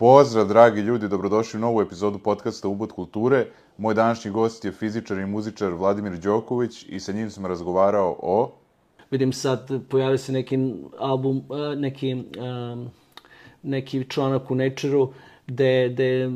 [0.00, 3.46] Pozdrav, dragi ljudi, dobrodošli u novu epizodu podcasta Ubod kulture.
[3.78, 8.52] Moj današnji gost je fizičar i muzičar Vladimir Đoković i sa njim sam razgovarao o...
[9.10, 10.58] Vidim sad, pojavio se neki
[10.98, 12.88] album, eh, neki, um,
[13.62, 15.12] neki članak u Nature-u
[15.46, 16.30] gde, gde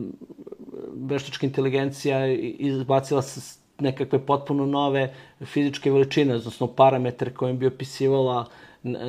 [0.95, 2.27] veštačka inteligencija
[2.59, 8.46] izbacila se nekakve potpuno nove fizičke veličine, odnosno parametre kojim bi opisivala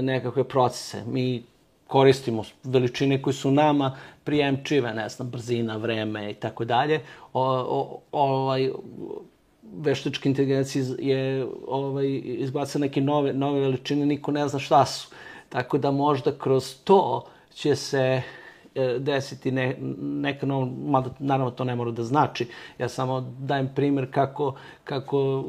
[0.02, 1.04] nekakve procese.
[1.08, 1.44] Mi
[1.88, 7.02] koristimo veličine koje su nama prijemčive, ne znam, brzina, vreme i tako dalje.
[8.12, 8.70] Ovaj,
[9.74, 15.08] veštačka inteligencija je ovaj, izbaca neke nove, nove veličine, niko ne zna šta su.
[15.50, 18.22] Tako da možda kroz to će se
[18.76, 22.48] e, desiti ne, neka nova, mada naravno to ne mora da znači.
[22.80, 25.46] Ja samo dajem primer kako, kako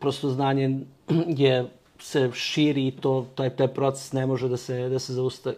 [0.00, 0.80] prosto znanje
[1.28, 5.56] je se širi i to, taj, taj proces ne može da se, da se zaustavi.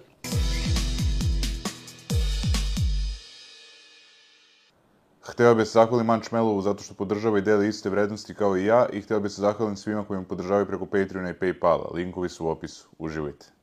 [5.36, 8.64] Hteo bih se zahvalim Man Čmelovu zato što podržava i deli iste vrednosti kao i
[8.64, 11.94] ja i hteo bih se zahvalim svima koji me podržavaju preko Patreona i Paypala.
[11.94, 12.88] Linkovi su u opisu.
[12.98, 13.55] Uživajte.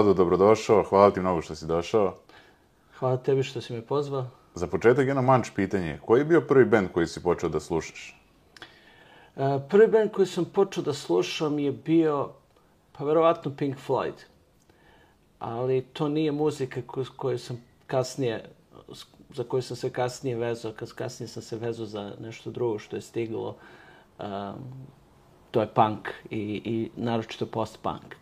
[0.00, 0.82] Vlado, dobrodošao.
[0.82, 2.14] Hvala ti mnogo što si došao.
[2.98, 4.26] Hvala tebi što si me pozvao.
[4.54, 5.98] Za početak jedno manč pitanje.
[6.06, 8.16] Koji je bio prvi band koji si počeo da slušaš?
[9.36, 12.30] Uh, prvi band koji sam počeo da slušam je bio,
[12.92, 14.24] pa verovatno Pink Floyd.
[15.38, 18.48] Ali to nije muzika koju, koju sam kasnije,
[19.34, 20.72] za koju sam se kasnije vezao.
[20.72, 23.56] Kad kasnije sam se vezao za nešto drugo što je stiglo.
[24.18, 24.54] Um,
[25.50, 28.19] to je punk i, i naročito post-punk.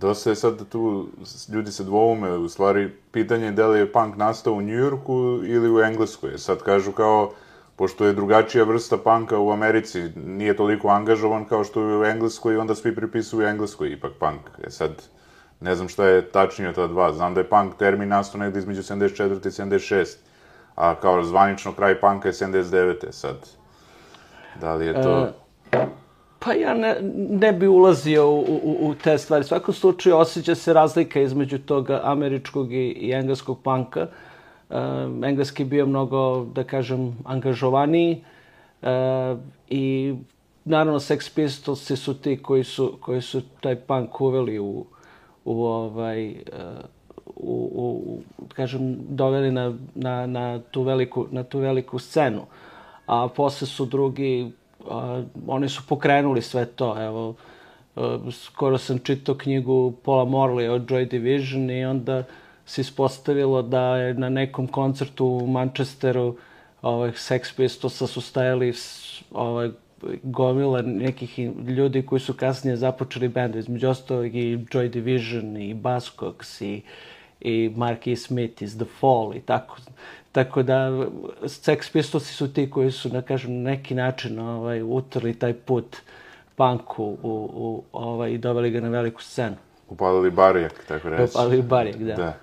[0.00, 1.08] Dosta je sad tu,
[1.52, 5.70] ljudi se dvoume, u stvari, pitanje je da li je punk nastao u Njujorku ili
[5.70, 6.38] u Engleskoj.
[6.38, 7.32] Sad kažu kao,
[7.76, 12.56] pošto je drugačija vrsta panka u Americi, nije toliko angažovan kao što je u Engleskoj,
[12.56, 14.40] onda svi pripisuju Engleskoj ipak punk.
[14.66, 15.02] E sad,
[15.60, 17.12] ne znam šta je tačnije ta dva.
[17.12, 19.46] Znam da je punk termin nastao negde između 74.
[19.46, 20.16] i 76.
[20.74, 23.10] A kao zvanično kraj panka je 79.
[23.10, 23.36] Sad,
[24.60, 25.28] da li je to...
[25.72, 26.05] Uh...
[26.46, 26.96] Pa ja ne,
[27.30, 29.40] ne bi ulazio u, u, u te stvari.
[29.40, 34.06] U svakom slučaju osjeća se razlika između toga američkog i, i engleskog panka.
[34.70, 38.24] Um, engleski je bio mnogo, da kažem, angažovaniji
[38.82, 38.88] uh,
[39.68, 40.14] i
[40.64, 44.86] naravno Sex Pistols su ti koji su, koji su taj punk uveli u,
[45.44, 46.34] u ovaj,
[47.36, 48.18] u, u,
[48.54, 52.42] kažem, doveli na, na, na, tu veliku, na tu veliku scenu.
[53.06, 54.52] A posle su drugi
[54.90, 57.02] a, oni su pokrenuli sve to.
[57.02, 57.34] Evo,
[57.96, 62.24] a, skoro sam čitao knjigu Paula Morley o Joy Division i onda
[62.66, 66.36] se ispostavilo da je na nekom koncertu u Manchesteru
[66.82, 68.74] ovaj, Sex Pistolsa su stajali
[69.30, 69.70] ovaj,
[70.22, 71.38] gomila nekih
[71.68, 76.82] ljudi koji su kasnije započeli bend, između ostalog i Joy Division i Buzzcocks i,
[77.40, 78.16] i Mark E.
[78.16, 79.76] Smith iz The Fall i tako.
[80.36, 81.06] Tako da,
[81.42, 85.96] Sex Pistolsi su ti koji su, da kažem, na neki način ovaj, utrli taj put
[86.56, 89.56] punku u, u, ovaj, i doveli ga na veliku scenu.
[89.88, 91.22] Upalili barijak, tako reći.
[91.30, 92.14] Upalili barijak, da.
[92.14, 92.34] da.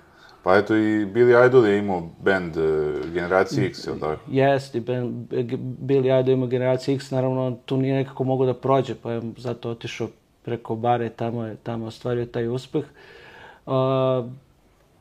[0.42, 2.64] Pa eto i Billy Idol je imao band uh,
[3.12, 4.22] Generacije X, ili tako?
[4.30, 9.22] Jeste, Billy Idol imao Generacije X, naravno tu nije nekako mogo da prođe, pa je
[9.36, 10.08] zato otišao
[10.44, 12.84] preko bare, tamo je tamo ostvario taj uspeh.
[13.66, 13.72] Uh,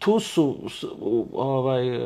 [0.04, 0.58] tu su
[1.34, 2.00] ovaj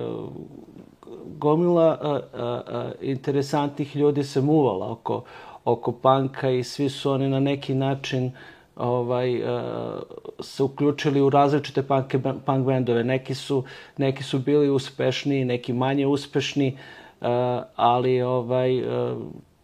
[1.37, 5.23] gomila a, a, a, interesantnih ljudi se muvala oko,
[5.65, 8.31] oko panka i svi su oni na neki način
[8.75, 9.99] ovaj, a,
[10.39, 12.15] se uključili u različite punk,
[12.45, 13.03] punk bendove.
[13.03, 13.63] Neki su,
[13.97, 16.77] neki su bili uspešni, neki manje uspešni,
[17.21, 19.15] a, ali ovaj, a,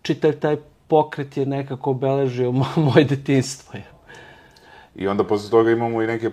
[0.01, 0.57] čitav taj
[0.87, 2.51] pokret je nekako obeležio
[2.91, 3.92] moje detinstvo.
[4.95, 6.29] I onda posle toga imamo i neke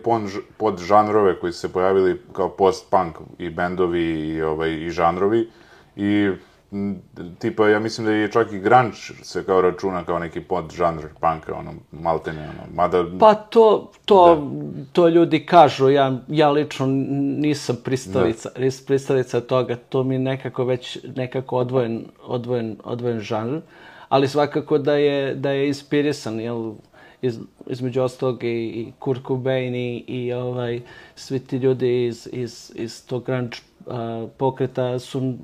[0.57, 5.49] pod žanrove koji su se pojavili kao post-punk i bendovi i, ovaj, i žanrovi.
[5.97, 6.31] I
[6.73, 7.03] m,
[7.39, 11.55] tipa, ja mislim da je čak i grunge se kao računa kao neki podžanr punka,
[11.55, 13.05] ono, maltene, ono, mada...
[13.21, 14.51] Pa to, to,
[14.93, 18.69] to ljudi kažu, ja, ja lično nisam pristalica, da.
[18.87, 23.61] pristalica toga, to mi nekako već nekako odvojen, odvojen, odvojen žanr,
[24.09, 26.73] ali svakako da je, da je inspirisan, jel,
[27.23, 30.81] iz, između ostalog i, i Kurt Cobain i, i ovaj,
[31.15, 33.57] svi ti ljudi iz, iz, iz tog grunge
[33.87, 33.95] uh,
[34.37, 35.35] pokreta su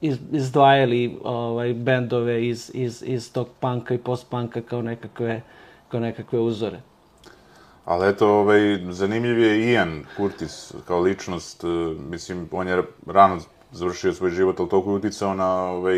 [0.00, 5.42] iz, izdvajali ovaj, bendove iz, iz, iz tog panka i post-panka kao nekakve,
[5.88, 6.80] kao nekakve uzore.
[7.84, 8.60] Ali eto, ovaj,
[8.90, 11.64] zanimljiv je Ian Curtis kao ličnost,
[12.10, 13.40] mislim, on je rano
[13.72, 15.96] završio svoj život, ali toliko je uticao na, ovaj,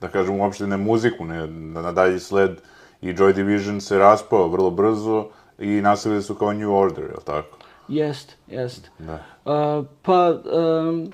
[0.00, 1.46] da kažem, uopšte ne muziku, ne,
[1.82, 2.60] na dalji sled
[3.02, 5.26] i Joy Division se raspao vrlo brzo
[5.58, 7.58] i nastavili su kao New Order, je li tako?
[7.88, 8.90] Jest, jest.
[8.98, 9.14] Da.
[9.44, 11.12] Uh, pa, um,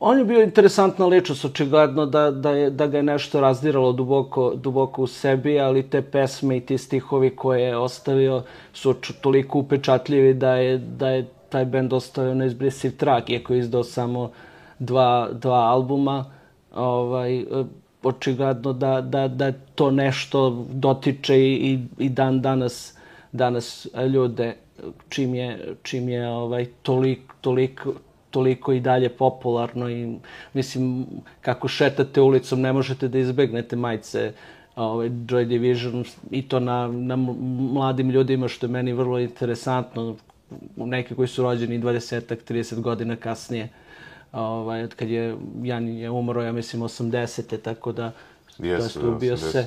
[0.00, 4.54] on je bio interesantna ličnost, očigledno da, da, je, da ga je nešto razdiralo duboko,
[4.54, 8.42] duboko u sebi, ali te pesme i ti stihovi koje je ostavio
[8.72, 13.84] su toliko upečatljivi da je, da je taj bend ostavio neizbrisiv trag, iako je izdao
[13.84, 14.30] samo
[14.78, 16.24] dva, dva albuma.
[16.74, 17.44] Ovaj,
[18.06, 22.94] očigledno da, da, da to nešto dotiče i, i dan danas,
[23.32, 24.54] danas ljude
[25.08, 27.92] čim je, čim je ovaj, tolik, toliko,
[28.30, 30.16] toliko i dalje popularno i
[30.52, 31.06] mislim
[31.40, 34.32] kako šetate ulicom ne možete da izbegnete majice
[34.76, 37.16] ovaj, Joy Division i to na, na
[37.72, 40.16] mladim ljudima što je meni vrlo interesantno
[40.76, 43.68] neki koji su rođeni 20 30 godina kasnije
[44.36, 47.60] ovaj, od kad je Jan je umro, ja mislim, 80.
[47.60, 48.12] tako da
[48.58, 49.66] je ubio se.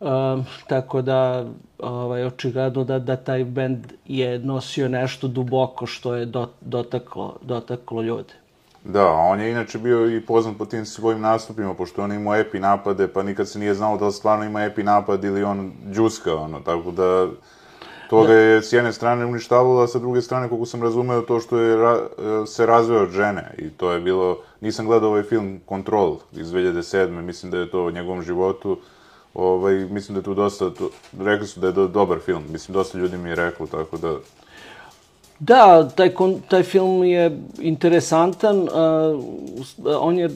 [0.00, 1.46] Um, tako da,
[1.78, 8.02] ovaj, očigledno da, da taj bend je nosio nešto duboko što je do, dotaklo, dotaklo
[8.02, 8.34] ljude.
[8.84, 12.60] Da, on je inače bio i poznat po tim svojim nastupima, pošto on imao epi
[12.60, 16.34] napade, pa nikad se nije znao da li stvarno ima epi napad ili on džuska,
[16.36, 17.28] ono, tako da
[18.08, 21.40] to ga je s jedne strane uništavalo, a sa druge strane, koliko sam razumeo, to
[21.40, 21.98] što je ra
[22.46, 23.54] se razveo od žene.
[23.58, 24.38] I to je bilo...
[24.60, 27.08] Nisam gledao ovaj film Control iz 2007.
[27.08, 28.78] Mislim da je to o njegovom životu.
[29.34, 30.70] Ovaj, mislim da je tu dosta...
[30.70, 30.90] To,
[31.20, 32.42] rekli su da je do, dobar film.
[32.50, 34.16] Mislim, dosta ljudi mi je reklo, tako da...
[35.38, 38.58] Da, taj, kon, taj film je interesantan.
[38.58, 38.68] Uh,
[40.00, 40.30] on je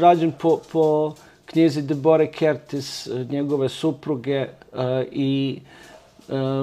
[0.00, 1.14] rađen po, po
[1.46, 4.78] knjizi Deborah Curtis, njegove supruge, uh,
[5.10, 5.81] i uh,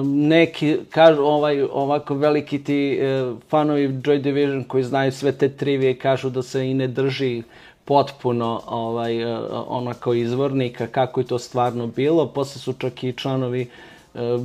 [0.04, 5.98] neki, kažu, ovaj, ovako veliki ti e, fanovi Joy Division koji znaju sve te trivije
[5.98, 7.42] kažu da se i ne drži
[7.84, 12.26] potpuno ovaj, e, onako izvornika kako je to stvarno bilo.
[12.26, 13.68] Posle su čak i članovi
[14.14, 14.38] e,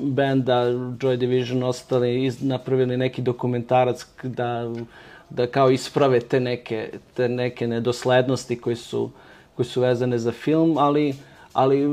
[0.00, 0.64] benda
[1.00, 4.72] Joy Division ostali napravili neki dokumentarac da,
[5.30, 9.10] da kao isprave te neke, te neke nedoslednosti koji su,
[9.56, 11.14] koji su vezane za film, ali,
[11.52, 11.86] ali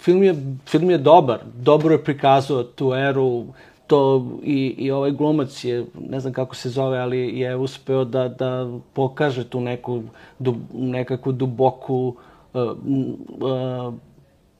[0.00, 0.34] film je,
[0.66, 3.46] film je dobar, dobro je prikazao tu eru,
[3.86, 8.28] to i, i ovaj glumac je, ne znam kako se zove, ali je uspeo da,
[8.28, 10.02] da pokaže tu neku,
[10.38, 12.16] du, nekakvu duboku,
[12.54, 13.94] uh, uh,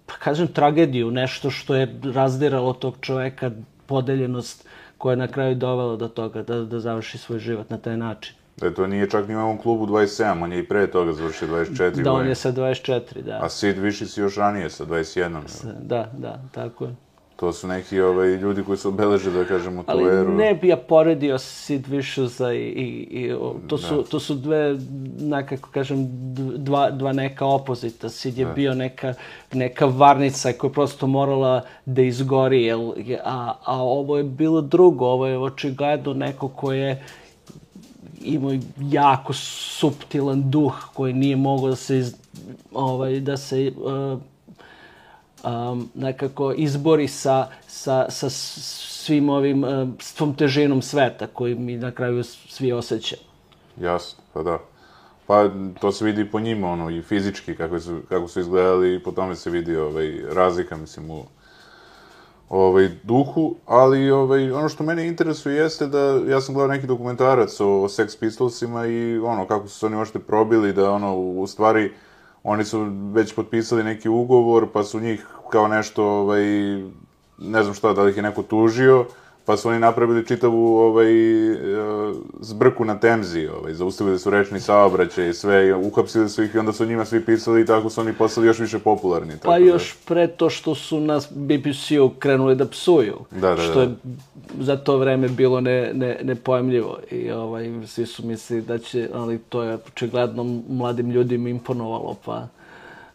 [0.06, 3.50] pa kažem, tragediju, nešto što je razdiralo tog čoveka,
[3.86, 4.68] podeljenost
[4.98, 8.37] koja je na kraju dovela do toga da, da završi svoj život na taj način.
[8.60, 11.48] Da to nije čak ni u ovom klubu 27, on je i pre toga završio
[11.48, 13.38] 24 Da, on je sa 24, da.
[13.42, 15.40] A Sid Vicious još ranije sa 21.
[15.82, 16.94] Da, da, tako je.
[17.36, 20.30] To su neki ovaj, ljudi koji su obeležili, da kažemo, tu Ali eru.
[20.30, 23.34] Ali ne bi ja poredio Sid Viciousa i, i, i
[23.68, 24.02] to, su, da.
[24.02, 24.76] to su dve,
[25.20, 26.06] nekako kažem,
[26.56, 28.08] dva, dva neka opozita.
[28.08, 28.52] Sid je da.
[28.52, 29.14] bio neka,
[29.52, 32.92] neka varnica koja je prosto morala da izgori, jel,
[33.24, 37.04] a, a ovo je bilo drugo, ovo je očigledno neko ko je
[38.22, 42.14] imao jako suptilan duh koji nije mogao da se iz,
[42.72, 44.20] ovaj da se uh,
[45.44, 51.90] um, nekako izbori sa, sa, sa svim ovim uh, svom težinom sveta koji mi na
[51.90, 53.22] kraju svi osjećamo.
[53.80, 54.58] Jasno, pa da.
[55.26, 59.02] Pa to se vidi po njima, ono, i fizički, kako su, kako su izgledali, i
[59.02, 61.24] po tome se vidi ovaj, razlika, mislim, u,
[62.48, 67.60] ovaj, duhu, ali ovaj, ono što mene interesuje jeste da ja sam gledao neki dokumentarac
[67.60, 71.46] o, o Sex Pistolsima i ono, kako su se oni možete probili, da ono, u
[71.46, 71.92] stvari,
[72.42, 76.42] oni su već potpisali neki ugovor, pa su njih kao nešto, ovaj,
[77.38, 79.06] ne znam šta, da li ih je neko tužio,
[79.48, 81.12] pa su oni napravili čitavu ovaj,
[81.52, 81.56] e,
[82.40, 86.72] zbrku na Temzi, ovaj, zaustavili su rečni saobraćaj i sve, uhapsili su ih i onda
[86.72, 89.32] su njima svi pisali i tako su oni postali još više popularni.
[89.32, 93.16] Tako Pa da- još pre to što su nas BBC-u krenuli da psuju.
[93.30, 93.80] Da, da, što da.
[93.80, 93.94] je
[94.60, 96.98] za to vreme bilo ne, ne, nepojemljivo.
[97.10, 102.48] I ovaj, svi su mislili da će, ali to je očigledno mladim ljudima imponovalo, pa...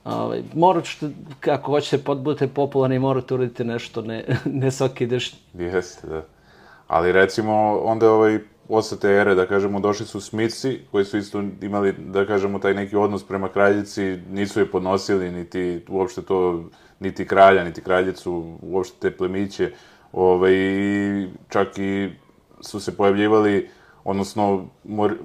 [0.06, 5.34] Ovaj, morat ćete, kako hoćete pod- budete popularni, morate uraditi nešto, ne, ne svaki ideš
[5.54, 6.26] Jeste, da.
[6.88, 11.44] Ali recimo, onda ovaj, posle te ere, da kažemo, došli su Smici, koji su isto
[11.62, 16.64] imali, da kažemo, taj neki odnos prema kraljici, nisu je podnosili, niti uopšte to,
[17.00, 19.72] niti kralja, niti kraljicu, uopšte te plemiće,
[20.12, 20.54] ovaj,
[21.50, 22.10] čak i
[22.62, 23.70] su se pojavljivali,
[24.04, 25.16] odnosno Mor,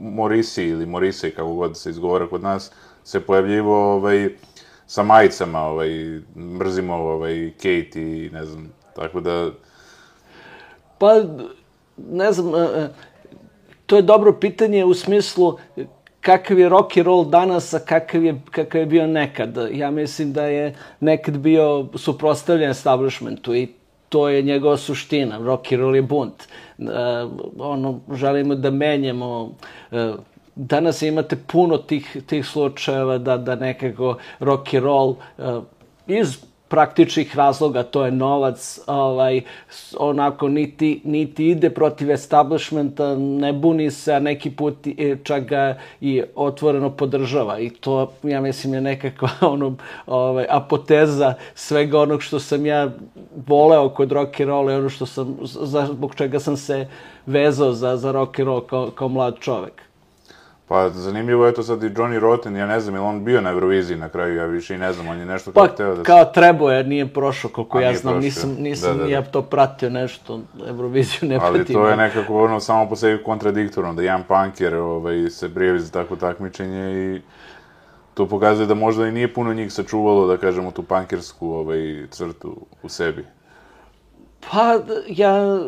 [0.00, 2.72] Morisi ili Morise, kako god se izgovara kod nas,
[3.08, 4.28] se pojavljivao ovaj,
[4.86, 5.88] sa majicama, ovaj,
[6.36, 9.50] mrzimo ovaj, Kate i ne znam, tako da,
[10.98, 11.22] Pa,
[11.96, 12.88] ne znam, e, e,
[13.86, 15.58] to je dobro pitanje u smislu
[16.20, 19.58] kakav je rock and roll danas, a kakav je, kakav je bio nekad.
[19.72, 23.68] Ja mislim da je nekad bio suprostavljen establishmentu i
[24.08, 25.38] to je njegova suština.
[25.38, 26.42] Rock and roll je bunt.
[26.42, 26.84] E,
[27.58, 29.52] ono, želimo da menjamo
[29.92, 30.12] e,
[30.58, 35.60] Danas imate puno tih, tih slučajeva da, da nekako rock and roll e,
[36.06, 36.38] iz
[36.68, 39.40] praktičnih razloga, to je novac, ovaj,
[39.98, 44.74] onako niti, niti ide protiv establishmenta, ne buni se, a neki put
[45.22, 47.58] čak ga i otvoreno podržava.
[47.58, 52.90] I to, ja mislim, je nekakva ono, ovaj, apoteza svega onog što sam ja
[53.46, 55.36] voleo kod rock and rolla i ono što sam,
[55.92, 56.88] zbog čega sam se
[57.26, 59.87] vezao za, za rock and roll kao, kao mlad čovek.
[60.68, 63.40] Pa, zanimljivo je to sad i Johnny Rotten, ja ne znam, je li on bio
[63.40, 66.02] na Euroviziji na kraju, ja više i ne znam, on je nešto Pa, hteo da...
[66.02, 68.24] kao trebao je, nije prošao, koliko A, ja znam, prošao.
[68.24, 69.10] nisam, nisam Da, da, da.
[69.10, 71.74] ja to pratio nešto, Euroviziju ne Ali pratim.
[71.74, 75.90] to je nekako ono samo po sebi kontradiktorno, da jedan punker ovaj, se prijavi za
[75.90, 77.20] takvo takmičenje i
[78.14, 82.56] to pokazuje da možda i nije puno njih sačuvalo, da kažemo, tu punkersku ovaj, crtu
[82.82, 83.24] u sebi.
[84.50, 85.58] Pa, ja...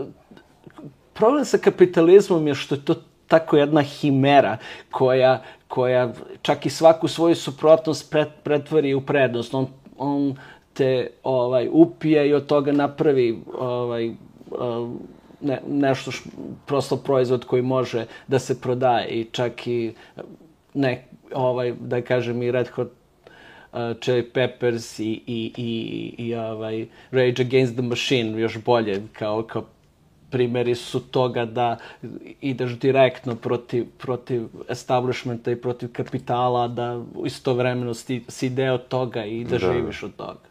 [1.13, 2.95] Problem sa kapitalizmom je što je to
[3.31, 4.57] tako jedna himera
[4.91, 9.55] koja, koja čak i svaku svoju suprotnost pret, pretvori u prednost.
[9.55, 9.67] On,
[9.99, 10.37] on
[10.73, 14.99] te ovaj, upije i od toga napravi ovaj, um,
[15.41, 16.23] ne, nešto š,
[16.67, 19.93] prosto proizvod koji može da se prodaje i čak i
[20.75, 22.89] ne, ovaj, da kažem i Red Hot
[23.73, 29.43] uh, Chili Peppers i, i, i, i ovaj, Rage Against the Machine, još bolje, kao,
[29.43, 29.65] kao
[30.31, 31.77] primjeri su toga da
[32.41, 39.45] ideš direktno protiv, protiv establishmenta i protiv kapitala, da istovremeno si, si deo toga i
[39.45, 40.51] da, Da, živiš od toga.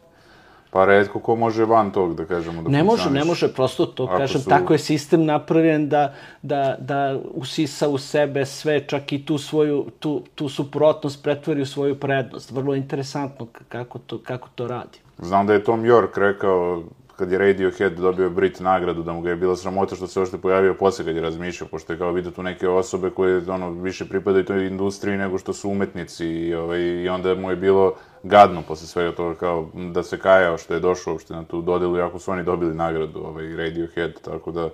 [0.71, 4.03] Pa redko ko može van tog, da kažemo, da Ne može, ne može, prosto to
[4.03, 9.13] Ako kažem, su- tako je sistem napravljen da, da, da usisa u sebe sve, čak
[9.13, 12.51] i tu svoju, tu, tu suprotnost pretvori u svoju prednost.
[12.51, 14.99] Vrlo interesantno kako to, kako to radi.
[15.17, 16.83] Znam da je Tom York rekao,
[17.19, 20.37] kad je Radiohead dobio Brit nagradu, da mu ga je bila sramota što se ošte
[20.37, 24.05] pojavio posle kad je razmišljao, pošto je kao vidio tu neke osobe koje ono, više
[24.05, 28.61] pripadaju toj industriji nego što su umetnici i, ovaj, i onda mu je bilo gadno
[28.67, 32.19] posle svega toga kao da se kajao što je došao uopšte na tu dodelu, iako
[32.19, 34.69] su oni dobili nagradu, ovaj, Radiohead, tako da...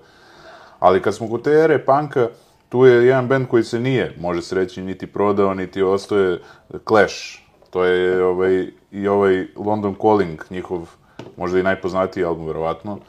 [0.80, 2.28] Ali kad smo kod te ere panka,
[2.70, 6.40] tu je jedan band koji se nije, može se reći, niti prodao, niti ostaje
[6.88, 7.40] Clash.
[7.70, 11.05] To je ovaj, i ovaj London Calling, njihov
[11.38, 13.00] možda i najpoznatiji album, verovatno.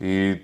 [0.00, 0.34] I,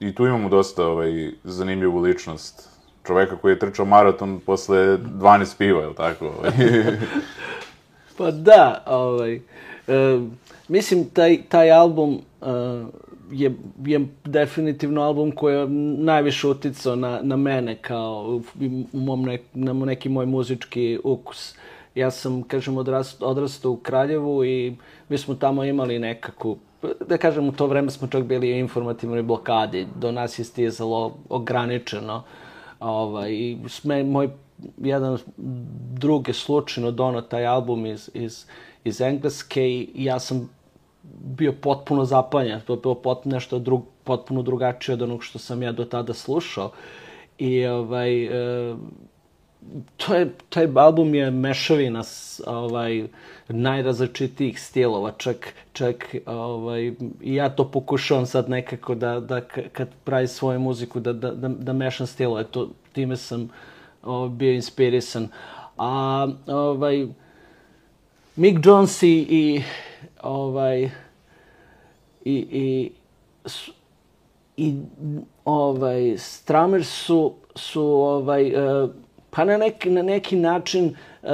[0.00, 2.68] I tu imamo dosta ovaj, zanimljivu ličnost.
[3.06, 6.32] Čoveka koji je trčao maraton posle 12 piva, je li tako?
[8.18, 9.40] Pa da, ovaj, e,
[10.68, 12.46] mislim, taj, taj album e,
[13.32, 18.42] je, je definitivno album koji je najviše uticao na, na mene kao u,
[18.92, 21.54] u mom nek, na neki moj muzički ukus.
[21.94, 24.76] Ja sam, kažem, odrast, odrastao u Kraljevu i
[25.08, 26.58] mi smo tamo imali nekakvu
[27.06, 29.86] da kažem, u to vreme smo čak bili u informativnoj blokadi.
[29.96, 32.22] Do nas je stizalo ograničeno.
[32.80, 34.30] Ovaj, I sme, moj
[34.78, 35.18] jedan
[35.92, 38.46] drug je slučajno donao taj album iz, iz,
[38.84, 40.48] iz Engleske i ja sam
[41.24, 42.60] bio potpuno zapanjen.
[42.60, 46.14] To je bilo pot, nešto drug, potpuno drugačije od onog što sam ja do tada
[46.14, 46.70] slušao.
[47.38, 48.74] I ovaj, e,
[49.96, 52.02] to je, taj album je mešavina
[52.46, 53.04] ovaj,
[53.48, 59.40] najrazličitijih stilova, čak, čak ovaj, ja to pokušavam sad nekako da, da
[59.72, 63.48] kad pravi svoju muziku, da, da, da, da mešam stilove, to, time sam
[64.02, 65.28] ovaj, bio inspirisan.
[65.78, 67.06] A ovaj,
[68.36, 69.62] Mick Jones i, i
[70.22, 70.82] ovaj,
[72.24, 72.90] i, i,
[73.44, 73.70] s-
[74.56, 74.74] i
[75.44, 78.88] ovaj, Stramer su, su ovaj, e,
[79.30, 81.28] pa na neki, na neki način e,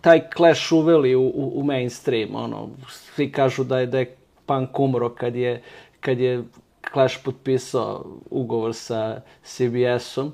[0.00, 2.34] taj Clash uveli u, u, u mainstream.
[2.34, 5.62] Ono, svi kažu da je, da je punk umro kad je,
[6.00, 6.44] kad je
[6.92, 10.32] Clash potpisao ugovor sa CBS-om.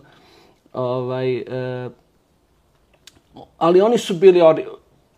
[0.72, 1.90] Ovaj, e,
[3.58, 4.40] ali oni su bili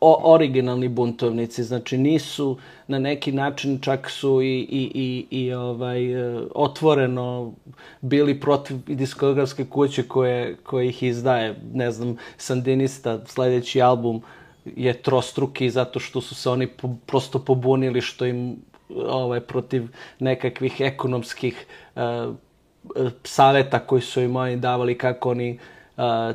[0.00, 6.12] o, originalni buntovnici, znači nisu na neki način čak su i, i, i, i ovaj,
[6.12, 7.52] e, otvoreno
[8.00, 11.54] bili protiv diskografske kuće koje, koje ih izdaje.
[11.72, 14.22] Ne znam, Sandinista, sledeći album
[14.64, 18.56] je trostruki zato što su se oni po, prosto pobunili što im
[19.06, 19.88] ovaj, protiv
[20.18, 22.02] nekakvih ekonomskih uh,
[23.24, 25.75] saveta koji su im oni davali kako oni uh,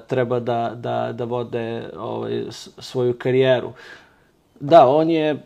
[0.07, 2.43] treba da, da, da vode ovaj,
[2.77, 3.71] svoju karijeru.
[4.59, 5.43] Da, on je,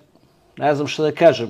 [0.58, 1.50] ne znam što da kažem,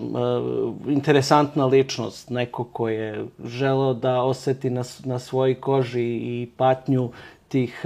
[0.87, 7.09] interesantna ličnost, neko ko je želeo da oseti na, na svojoj koži i patnju
[7.47, 7.85] tih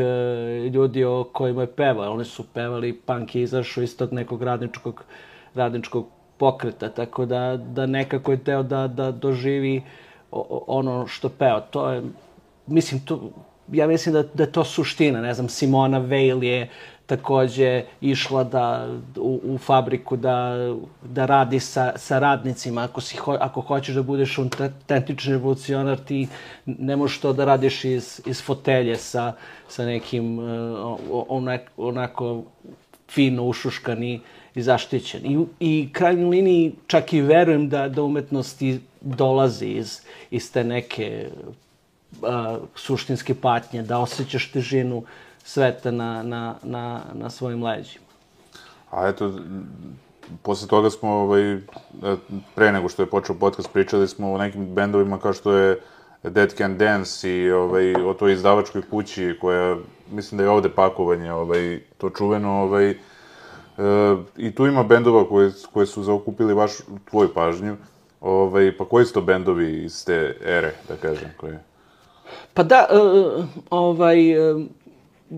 [0.74, 2.14] ljudi o kojima je pevao.
[2.14, 5.04] Oni su pevali, punk je izašao iz tog nekog radničkog,
[5.56, 6.08] radničkog
[6.38, 9.84] pokreta, tako da, da nekako je teo da, da doživi
[10.68, 11.62] ono što peo.
[11.62, 12.04] To je,
[12.68, 13.30] mislim, to,
[13.72, 15.22] ja mislim da, da je to suština.
[15.22, 16.70] Ne znam, Simona Veil je
[17.10, 20.56] takođe išla da, u, u fabriku da,
[21.04, 22.84] da radi sa, sa radnicima.
[22.84, 26.28] Ako, si, ho, ako hoćeš da budeš autentični revolucionar, ti
[26.66, 29.34] ne možeš to da radiš iz, iz fotelje sa,
[29.68, 32.44] sa nekim uh, onak, onako
[33.10, 34.20] fino ušuškani
[34.56, 35.26] i zaštićen.
[35.26, 38.62] I, i krajnjoj liniji čak i verujem da, da umetnost
[39.02, 40.00] dolazi iz,
[40.32, 41.30] iz te neke
[42.24, 45.04] a, suštinske patnje, da osjećaš težinu
[45.44, 48.06] sveta na, na, na, na svojim leđima.
[48.92, 49.34] A eto,
[50.42, 51.60] posle toga smo, ovaj, e,
[52.56, 55.80] pre nego što je počeo podcast, pričali smo o nekim bendovima kao što je
[56.24, 59.78] Dead Can Dance i ovaj, o toj izdavačkoj kući koja,
[60.12, 62.96] mislim da je ovde pakovanje, ovaj, to čuveno, ovaj, e,
[64.38, 66.72] i tu ima bendova koje, koje su zaokupili vaš,
[67.10, 67.78] tvoju pažnju.
[68.22, 71.69] Ovaj, pa koji su to bendovi iz te ere, da kažem, koje...
[72.54, 74.62] Pa da, uh, ovaj, uh,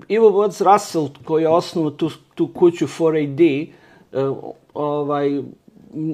[0.07, 3.67] Ivo Woods Russell, koji je osnovao tu, tu kuću 4AD,
[4.11, 4.37] uh,
[4.73, 5.41] ovaj,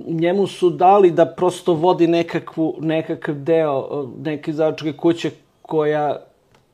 [0.07, 5.31] njemu su dali da prosto vodi nekakvu, nekakav deo neke izdavačke kuće
[5.61, 6.17] koja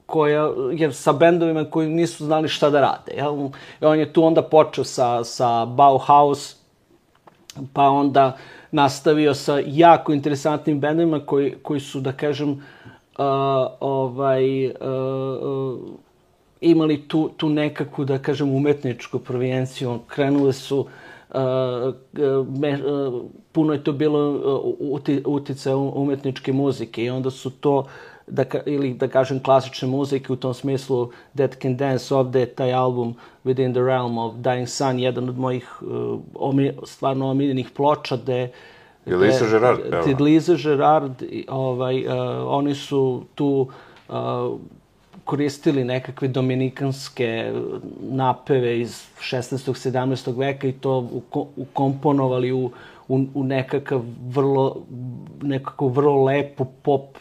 [0.06, 3.12] koja je sa bendovima koji nisu znali šta da rade.
[3.16, 3.50] Jel?
[3.82, 6.56] I on je tu onda počeo sa, sa Bauhaus,
[7.74, 8.38] pa onda
[8.72, 12.58] nastavio sa jako interesantnim bendovima koji, koji su, da kažem, uh,
[13.80, 14.73] ovaj, uh,
[15.41, 15.80] uh,
[16.62, 19.99] imali tu, tu nekakvu, da kažem, umetničku provijenciju.
[20.08, 20.88] Krenule su uh,
[22.60, 27.86] me, uh, puno je to bilo uh, utice umetničke muzike i onda su to
[28.28, 32.73] da, ili da kažem klasične muzike u tom smislu Dead Can Dance ovde je taj
[32.73, 38.17] album Within the Realm of Dying Sun jedan od mojih uh, omi, stvarno omiljenih ploča
[38.17, 38.52] gde
[39.06, 40.04] Je Lisa Gerard peva?
[40.04, 42.13] Ti Lisa Gerard, ovaj, uh,
[42.48, 43.68] oni su tu
[44.10, 44.16] uh,
[45.26, 47.54] koristili nekakve dominikanske
[48.02, 49.92] napeve iz 16.
[49.92, 50.38] 17.
[50.38, 51.10] veka i to
[51.56, 52.72] ukomponovali u,
[53.08, 54.76] u, u nekakav vrlo,
[55.42, 57.18] nekako vrlo lepu pop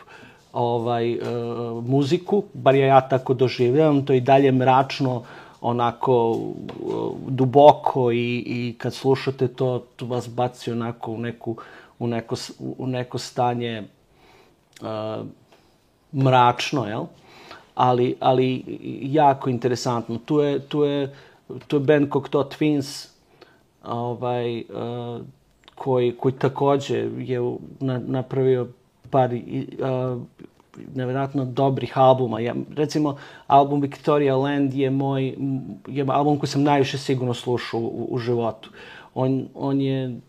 [0.52, 5.22] ovaj, uh, muziku, bar ja, ja tako doživljavam, to i dalje mračno,
[5.62, 11.56] onako uh, duboko i, i kad slušate to, to vas baci onako u, neku,
[11.98, 12.36] u, neko,
[12.78, 13.82] u neko stanje
[14.80, 15.26] uh,
[16.12, 17.04] mračno, jel?
[17.74, 18.64] Ali, ali
[19.02, 20.18] jako interesantno.
[20.18, 21.14] Tu je, tu je,
[21.66, 23.08] tu je band Cocteau Twins,
[23.84, 25.22] ovaj, uh,
[25.74, 28.68] koji, koji takođe je na, napravio
[29.10, 30.22] par uh,
[30.94, 32.40] nevjerojatno dobrih albuma.
[32.40, 35.34] Ja, recimo, album Victoria Land je moj,
[35.86, 38.70] je album koji sam najviše sigurno slušao u, u životu.
[39.14, 40.20] On, on je,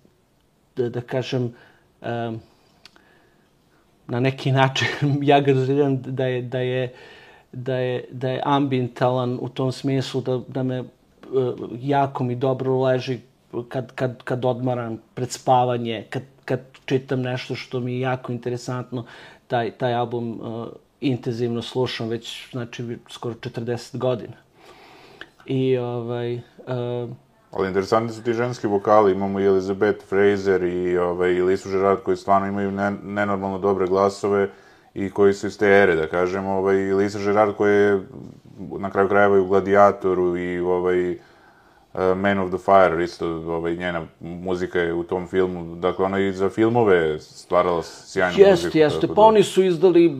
[0.76, 1.54] da, da kažem,
[2.02, 2.40] um,
[4.08, 4.88] na neki način,
[5.22, 6.94] ja ga doživljam da je, da je,
[7.52, 10.88] da je, da je ambientalan u tom smislu da, da me uh,
[11.80, 13.20] jako mi dobro leži
[13.70, 19.06] kad, kad, kad odmaram pred spavanje, kad, kad čitam nešto što mi je jako interesantno,
[19.54, 20.68] taj, taj album uh,
[21.02, 24.34] intenzivno slušam već, znači, skoro 40 godina.
[25.46, 26.36] I, ovaj...
[26.36, 27.10] Uh,
[27.52, 32.00] Ali interesantni su ti ženski vokali, imamo i Elizabeth Fraser i, ovaj, i Lisu Gerard
[32.04, 34.50] koji stvarno imaju ne, nenormalno dobre glasove
[34.94, 38.02] i koji su iz te ere, da kažem, ovaj, i Lisa Gerard koja je
[38.80, 41.18] na kraju krajeva i u Gladiatoru i ovaj,
[42.16, 46.34] Man of the Fire, isto ovaj, njena muzika je u tom filmu, dakle ona i
[46.34, 48.78] za filmove stvarala sjajnu Jest, muziku.
[48.78, 50.12] jeste, tako pa da- oni su izdali e,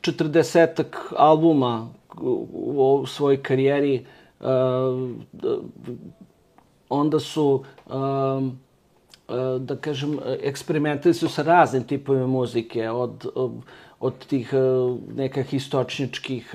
[0.00, 1.88] četrdesetak albuma
[2.20, 2.46] u,
[3.02, 4.06] u svojoj karijeri.
[5.32, 5.56] D-
[6.88, 8.58] onda su, um,
[9.58, 13.26] da kažem, eksperimentali su sa raznim tipovima muzike, od,
[14.00, 14.52] od tih
[15.08, 16.54] nekih istočničkih,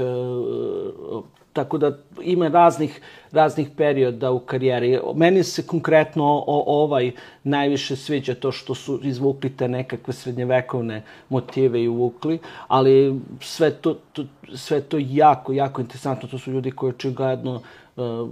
[1.53, 4.99] tako da ima raznih, raznih perioda u karijeri.
[5.15, 7.11] Meni se konkretno o, ovaj
[7.43, 13.97] najviše sviđa to što su izvukli te nekakve srednjevekovne motive i uvukli, ali sve to,
[14.13, 16.29] to, sve to jako, jako interesantno.
[16.29, 17.61] To su ljudi koji očigledno
[17.95, 18.29] uh,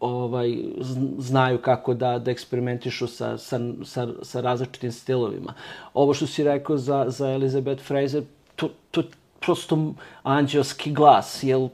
[0.00, 5.54] ovaj, zn- znaju kako da, da eksperimentišu sa, sa, sa, sa različitim stilovima.
[5.94, 8.22] Ovo što si rekao za, za Elizabeth Fraser,
[8.56, 9.02] to, to
[9.40, 11.68] prosto anđelski glas, jel e,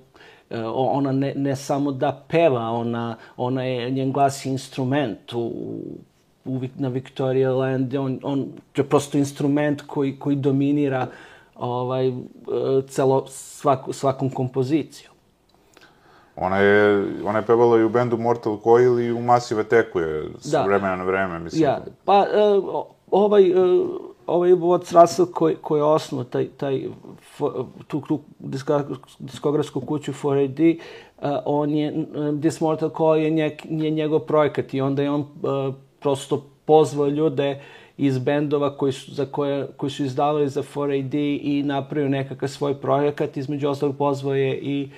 [0.74, 5.52] ona ne, ne samo da peva, ona, ona je, njen glas je instrument u,
[6.44, 11.06] u, na Victoria Land, on, on je prosto instrument koji, koji dominira
[11.56, 12.12] ovaj, e,
[12.88, 15.14] celo, svaku, svakom kompozicijom.
[16.36, 20.28] Ona je, ona je pevala i u bendu Mortal Coil i u Massive Attacku je
[20.38, 20.62] s Da.
[20.64, 21.62] vremena na vreme, mislim.
[21.62, 22.60] Ja, pa e,
[23.10, 23.54] ovaj, e,
[24.26, 26.82] ovaj Watts Russell koji, koji je osnovao taj, taj,
[27.86, 30.76] tu, tu disko- diskografsku kuću 4AD, e,
[31.44, 31.94] on je, e,
[32.40, 35.26] This Mortal Coil je, nje, je njegov projekat i onda je on e,
[36.00, 37.60] prosto pozvao ljude
[37.96, 42.74] iz bendova koji su, za koje, koji su izdavali za 4AD i napravio nekakav svoj
[42.74, 43.36] projekat.
[43.36, 44.88] Između ostalog pozvao je i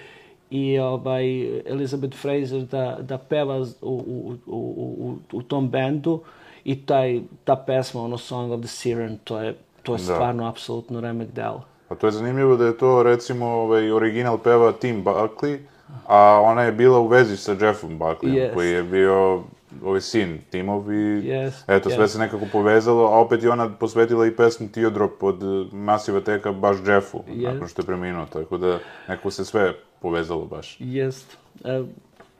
[0.50, 4.56] i ovaj, Elizabeth Fraser da, da peva u, u, u,
[4.98, 6.20] u, u tom bendu
[6.66, 10.02] i taj, ta pesma, ono Song of the Siren, to je, to je Da.
[10.04, 11.62] stvarno apsolutno remek delo.
[11.88, 15.58] A to je zanimljivo da je to, recimo, ovaj, original peva Tim Buckley,
[16.06, 18.54] a ona je bila u vezi sa Jeffom Buckleyom, Yes.
[18.54, 19.42] koji je bio
[19.84, 22.08] ovaj sin Timov i Yes, eto, sve yes.
[22.08, 26.76] se nekako povezalo, a opet je ona posvetila i pesmu Teardrop od Massive Attacka baš
[26.86, 27.52] Jeffu, Yes.
[27.52, 30.76] nakon što je preminuo, tako da nekako se sve povezalo baš.
[30.80, 31.36] Jest.
[31.64, 31.82] E,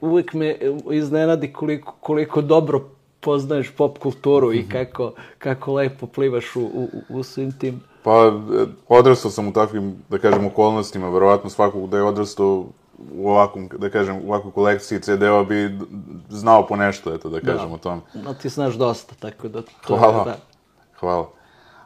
[0.01, 0.55] uvijek me
[0.91, 2.96] iznenadi koliko, koliko dobro
[3.27, 8.65] poznaješ pop kulturu i kako, kako lepo plivaš u, u, u svim tim Pa, e,
[8.87, 12.65] odrastao sam u takvim, da kažem, okolnostima, verovatno svakog da je odrastao
[13.15, 15.79] u ovakvom, da kažem, u ovakvoj kolekciji CD-ova bi
[16.29, 18.01] znao po nešto, eto, da kažem o tom.
[18.13, 19.61] No, ti znaš dosta, tako da...
[19.61, 20.23] To, Hvala.
[20.23, 20.37] Da.
[20.99, 21.29] Hvala.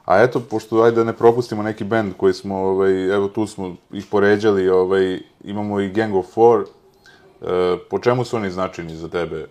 [0.06, 3.76] A eto, pošto ajde da ne propustimo neki bend koji smo, ovaj, evo tu smo
[3.92, 6.62] ih poređali, ovaj, imamo i Gang of Four.
[6.62, 9.48] E, po čemu su oni značajni za tebe?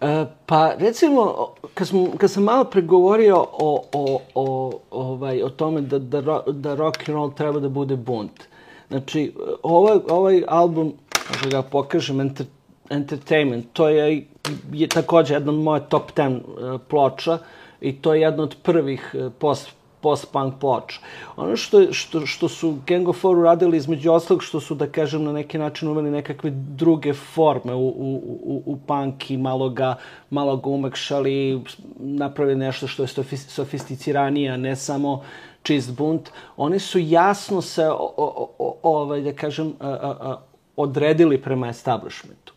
[0.00, 5.80] E, pa recimo, kad, smo, kad sam malo pregovorio o, o, o, ovaj, o tome
[5.80, 8.44] da, da, da rock and roll treba da bude bunt.
[8.88, 9.32] Znači,
[9.62, 10.92] ovaj, ovaj album,
[11.28, 12.46] možda ga pokažem, Enter,
[12.90, 14.26] Entertainment, to je,
[14.72, 17.38] je takođe jedna od moje top 10 uh, ploča
[17.80, 21.00] i to je jedna od prvih uh, post post-punk ploča.
[21.36, 25.24] Ono što, što, što su Gang of Four uradili između ostalog, što su, da kažem,
[25.24, 29.96] na neki način uveli nekakve druge forme u, u, u, u punk i malo ga,
[30.30, 31.62] malo ga umekšali,
[31.98, 35.22] napravili nešto što je sofis- sofisticiranije, ne samo
[35.62, 36.30] čist bunt.
[36.56, 40.36] Oni su jasno se, o, o, o, ovaj, da kažem, a, a, a,
[40.76, 42.52] odredili prema establishmentu.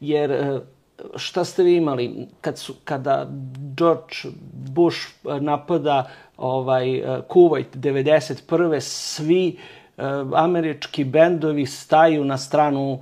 [0.00, 0.60] Jer e,
[1.16, 3.26] šta ste vi imali kad su, kada
[3.76, 8.80] George Bush e, napada ovaj, e, Kuwait 91.
[8.80, 10.02] svi e,
[10.34, 12.98] američki bendovi staju na stranu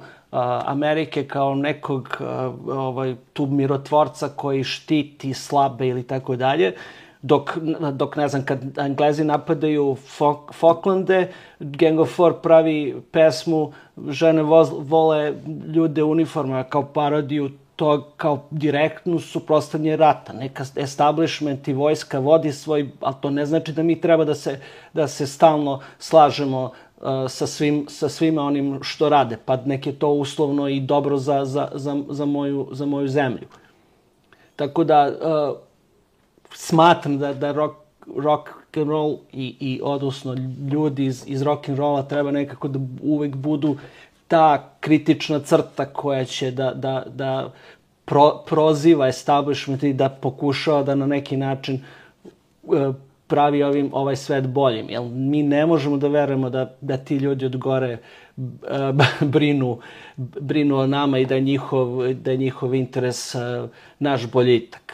[0.66, 2.08] Amerike kao nekog
[2.66, 6.74] ovaj, tu mirotvorca koji štiti slabe ili tako dalje
[7.22, 7.58] dok,
[7.92, 11.28] dok ne znam, kad Englezi napadaju Fok, Falklande,
[11.60, 13.72] Gang of Four pravi pesmu
[14.08, 14.42] Žene
[14.80, 15.34] vole
[15.74, 20.32] ljude u uniformama kao parodiju to kao direktnu suprostavljanje rata.
[20.32, 24.60] Neka establishment i vojska vodi svoj, ali to ne znači da mi treba da se,
[24.92, 29.38] da se stalno slažemo uh, sa, svim, sa svima onim što rade.
[29.44, 33.48] Pa nek je to uslovno i dobro za, za, za, za, moju, za moju zemlju.
[34.56, 35.56] Tako da, uh,
[36.54, 37.76] smatram da, da rock,
[38.16, 40.36] rock and roll i, i odnosno
[40.72, 43.76] ljudi iz, iz rock and rolla treba nekako da uvek budu
[44.28, 47.52] ta kritična crta koja će da, da, da
[48.04, 52.92] pro, proziva establishment i da pokušava da na neki način e,
[53.26, 54.90] pravi ovim, ovaj svet boljim.
[54.90, 57.98] Jer mi ne možemo da verujemo da, da ti ljudi od gore e,
[59.34, 59.78] brinu,
[60.16, 63.38] brinu o nama i da je njihov, da je njihov interes e,
[63.98, 64.85] naš boljitak.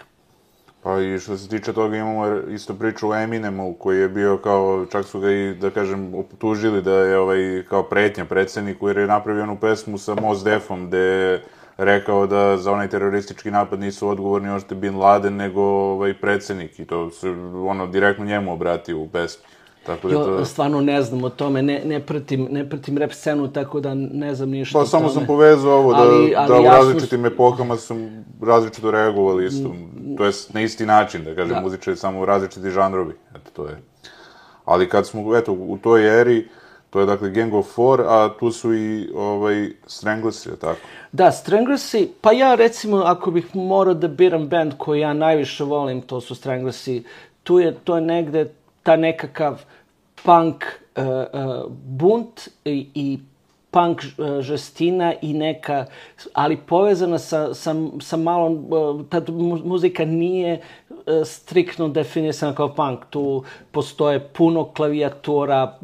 [0.82, 4.86] Pa i što se tiče toga imamo isto priču o Eminemu koji je bio kao,
[4.92, 9.06] čak su ga i, da kažem, optužili da je ovaj, kao pretnja predsedniku jer je
[9.06, 11.40] napravio onu pesmu sa Mos Defom gde
[11.76, 16.78] rekao da za onaj teroristički napad nisu odgovorni ošte Bin Laden, nego ovaj, predsednik.
[16.78, 17.30] I to se
[17.66, 19.44] ono direktno njemu obratio u pesmi.
[19.86, 20.30] Tako da to...
[20.30, 23.94] Jo, stvarno ne znam o tome, ne, ne, pratim, ne pratim rap scenu, tako da
[23.94, 27.18] ne znam ništa pa, o samo sam povezao ovo, da, ali, ali da u različitim
[27.18, 27.26] sam...
[27.26, 27.94] epohama su
[28.42, 30.16] različito reagovali isto, mm.
[30.16, 31.60] to je na isti način, da kažem, da.
[31.60, 33.82] muzičari samo različiti žanrovi, eto, to je.
[34.64, 36.48] Ali kad smo, eto, u toj eri,
[36.90, 40.80] to je dakle Gang of Four, a tu su i ovaj, Stranglers, je tako?
[41.12, 46.00] Da, Stranglersi, pa ja recimo, ako bih morao da biram band koji ja najviše volim,
[46.00, 47.04] to su Stranglersi,
[47.42, 49.62] tu je, to je negde ta nekakav
[50.24, 50.64] punk
[50.96, 53.18] uh, uh, bunt i, i
[53.70, 55.86] punk uh, žestina i neka,
[56.34, 59.22] ali povezana sa, sa, sa malom, uh, ta
[59.64, 60.60] muzika nije
[61.24, 63.04] striktno definisana kao punk.
[63.10, 65.78] Tu postoje puno klavijatura,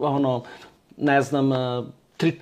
[0.00, 0.42] ono,
[0.96, 1.50] ne znam,
[2.16, 2.40] tri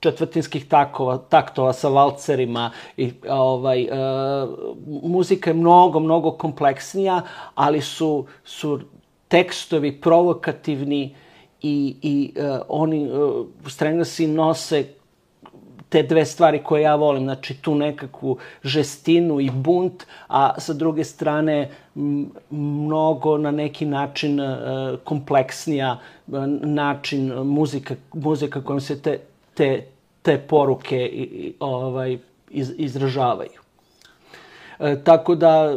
[0.00, 3.88] četvrtinskih takova, taktova sa valcerima i ovaj e,
[5.02, 7.22] muzika je mnogo mnogo kompleksnija,
[7.54, 8.80] ali su su
[9.28, 11.14] tekstovi provokativni
[11.62, 13.10] i i e, oni e,
[13.68, 14.84] Stranglesi nose
[15.94, 21.04] te dve stvari koje ja volim, znači tu nekakvu žestinu i bunt, a sa druge
[21.04, 21.70] strane
[22.50, 24.56] mnogo na neki način e,
[25.04, 29.18] kompleksnija e, način muzika, muzika kojom se te,
[29.54, 29.86] te,
[30.22, 31.10] te poruke
[31.60, 32.18] ovaj,
[32.50, 33.60] iz, izražavaju.
[34.78, 35.76] E, tako da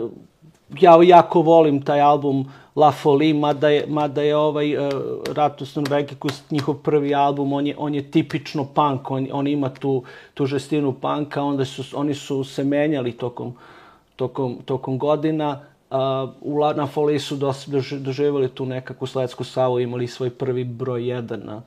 [0.80, 2.48] ja jako volim taj album
[2.78, 4.92] La Folie, mada je, mada je ovaj uh,
[5.34, 10.04] Ratus Norvegicus njihov prvi album, on je, on je tipično punk, on, on ima tu,
[10.34, 13.54] tu žestinu panka, onda su, oni su se menjali tokom,
[14.16, 15.60] tokom, tokom godina.
[15.90, 15.98] Uh,
[16.42, 21.02] u La, na Folie su dos, doživjeli tu nekakvu sletsku savu, imali svoj prvi broj
[21.02, 21.62] 1 na,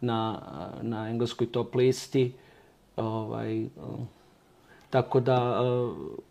[0.00, 0.40] na,
[0.82, 2.32] na engleskoj top listi.
[2.96, 3.70] Ovaj, uh,
[4.90, 6.27] tako da, Uh,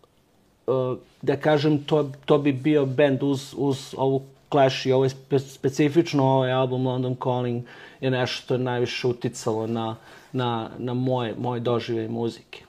[1.22, 6.24] da kažem, to, to bi bio band uz, uz ovu Clash i ovo spe, specifično
[6.24, 7.64] ovaj album London Calling
[8.00, 9.96] je nešto što je najviše uticalo na,
[10.32, 12.64] na, na moje, moje dožive muzike.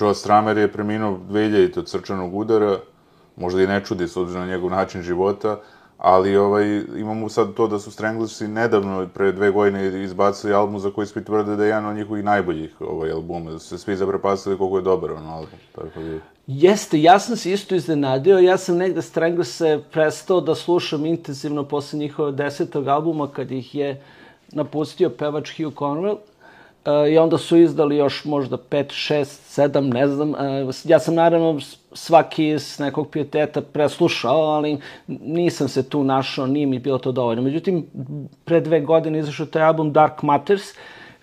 [0.00, 2.78] Joe Stramer je preminuo 2000 od srčanog udara,
[3.36, 5.60] možda i ne čudi s obzirom na njegov način života,
[5.98, 10.90] ali ovaj, imamo sad to da su Stranglesi nedavno, pre dve godine, izbacili album za
[10.90, 13.96] koji svi tvrde da je jedan od njihovih najboljih ovaj, albuma, da su se svi
[13.96, 15.58] zaprepasili koliko je dobar on album.
[15.74, 16.33] Tako da...
[16.46, 21.98] Jeste, ja sam se isto iznenadio, ja sam negde Stranglese prestao da slušam intenzivno posle
[21.98, 24.02] njihova desetog albuma kad ih je
[24.52, 26.16] napustio pevač Hugh Conwell,
[26.86, 29.24] Uh, I onda su izdali još možda 5, 6,
[29.68, 30.30] 7, ne znam.
[30.30, 31.60] Uh, ja sam naravno
[31.92, 37.42] svaki iz nekog pijeteta preslušao, ali nisam se tu našao, nije mi bilo to dovoljno.
[37.42, 37.86] Međutim,
[38.44, 40.62] pre dve godine izašao taj album Dark Matters,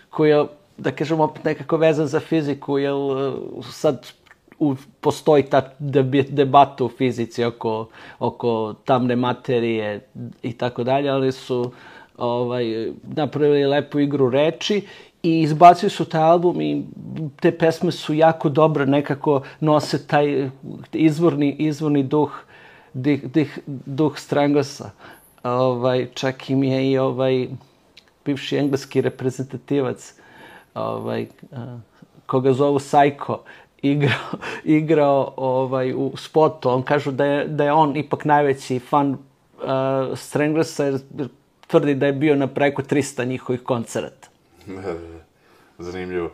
[0.09, 0.45] koji je,
[0.77, 4.07] da kažem, opet nekako vezan za fiziku, jer uh, sad
[4.61, 5.61] u, postoji ta
[6.29, 7.87] debata u fizici oko,
[8.19, 10.07] oko tamne materije
[10.43, 11.71] i tako dalje, ali su
[12.17, 14.81] ovaj, napravili lepu igru reči
[15.23, 16.83] i izbacili su taj album i
[17.39, 20.49] te pesme su jako dobre, nekako nose taj
[20.93, 22.31] izvorni, izvorni duh,
[22.93, 24.89] dih, dih, duh Stranglesa.
[25.43, 27.47] Ovaj, čak im je i ovaj
[28.25, 30.13] bivši engleski reprezentativac
[30.73, 31.27] ovaj,
[32.25, 33.37] koga zovu Psycho,
[33.81, 36.69] igrao, igrao ovaj, u spotu.
[36.69, 39.17] On kažu da je, da je on ipak najveći fan uh,
[40.15, 40.99] Stranglesa jer
[41.67, 44.27] tvrdi da je bio na preko 300 njihovih koncerata.
[45.79, 46.31] Zanimljivo.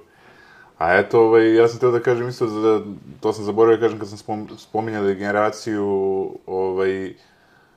[0.77, 2.81] A eto, ovaj, ja sam teo da kažem isto, da,
[3.19, 5.85] to sam zaboravio da kažem kad sam spom, spominjali generaciju
[6.45, 7.13] ovaj,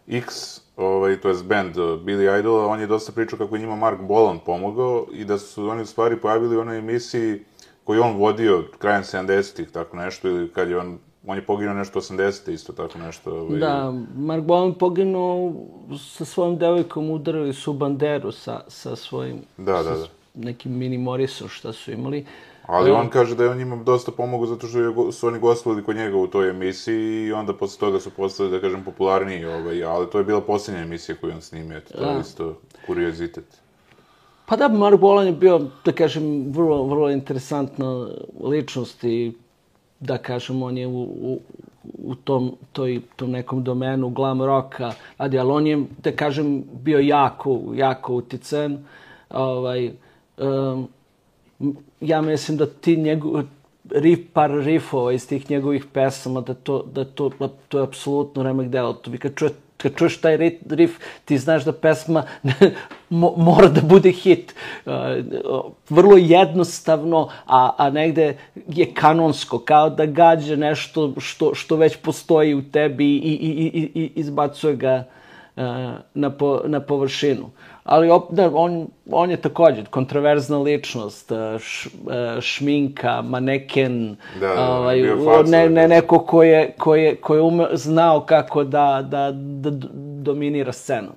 [0.08, 4.00] X, ovaj, to je band Billy Idol, on je dosta pričao kako je njima Mark
[4.00, 7.40] Bolan pomogao i da su oni u stvari pojavili u onoj emisiji
[7.90, 12.00] koju on vodio krajem 70-ih, tako nešto, ili kad je on on je poginuo nešto
[12.00, 12.52] 80.
[12.52, 13.30] isto tako nešto.
[13.30, 13.58] Ovaj...
[13.58, 15.52] Da, Mark Bolan poginuo
[15.98, 19.42] sa svojom devojkom, udarili su banderu sa, sa svojim...
[19.56, 20.06] Da, da, da.
[20.34, 22.26] Nekim mini Morisom šta su imali.
[22.66, 25.96] Ali on kaže da je on njima dosta pomogao zato što su oni gostovali kod
[25.96, 29.44] njega u toj emisiji i onda posle toga su postali, da kažem, popularniji.
[29.44, 31.80] Ovaj, ali to je bila posljednja emisija koju on snimio.
[31.80, 32.20] To je da.
[32.20, 33.44] isto kuriozitet.
[34.50, 38.08] Pa da, Mark Bolan je bio, da kažem, vrlo, vrlo interesantna
[38.44, 39.32] ličnost i
[40.00, 41.40] da kažem, on je u, u,
[41.84, 46.98] u tom, toj, tom nekom domenu glam roka, ali, ali on je, da kažem, bio
[46.98, 48.78] jako, jako utican.
[49.30, 49.90] Ovaj,
[50.38, 50.88] um,
[52.00, 53.42] ja mislim da ti njegov,
[53.90, 58.42] rif, par rifova iz tih njegovih pesama, da to, da to, da to je apsolutno
[58.42, 58.92] remek delo.
[58.92, 60.36] To vi kad čujete kad čuješ taj
[60.70, 62.24] riff, ti znaš da pesma
[63.46, 64.54] mora da bude hit.
[64.86, 64.92] Uh,
[65.88, 72.54] vrlo jednostavno, a, a negde je kanonsko, kao da gađa nešto što, što već postoji
[72.54, 75.04] u tebi i, i, i, i izbacuje ga
[75.56, 75.62] uh,
[76.14, 77.50] na, po, na površinu
[77.84, 84.48] ali op, da, on, on je takođe kontroverzna ličnost, e, š, e, šminka, maneken, da,
[84.48, 88.64] da, ovaj, faca, ne, ne, neko ko je, ko je, ko je ume, znao kako
[88.64, 89.70] da, da, da
[90.22, 91.08] dominira scenu.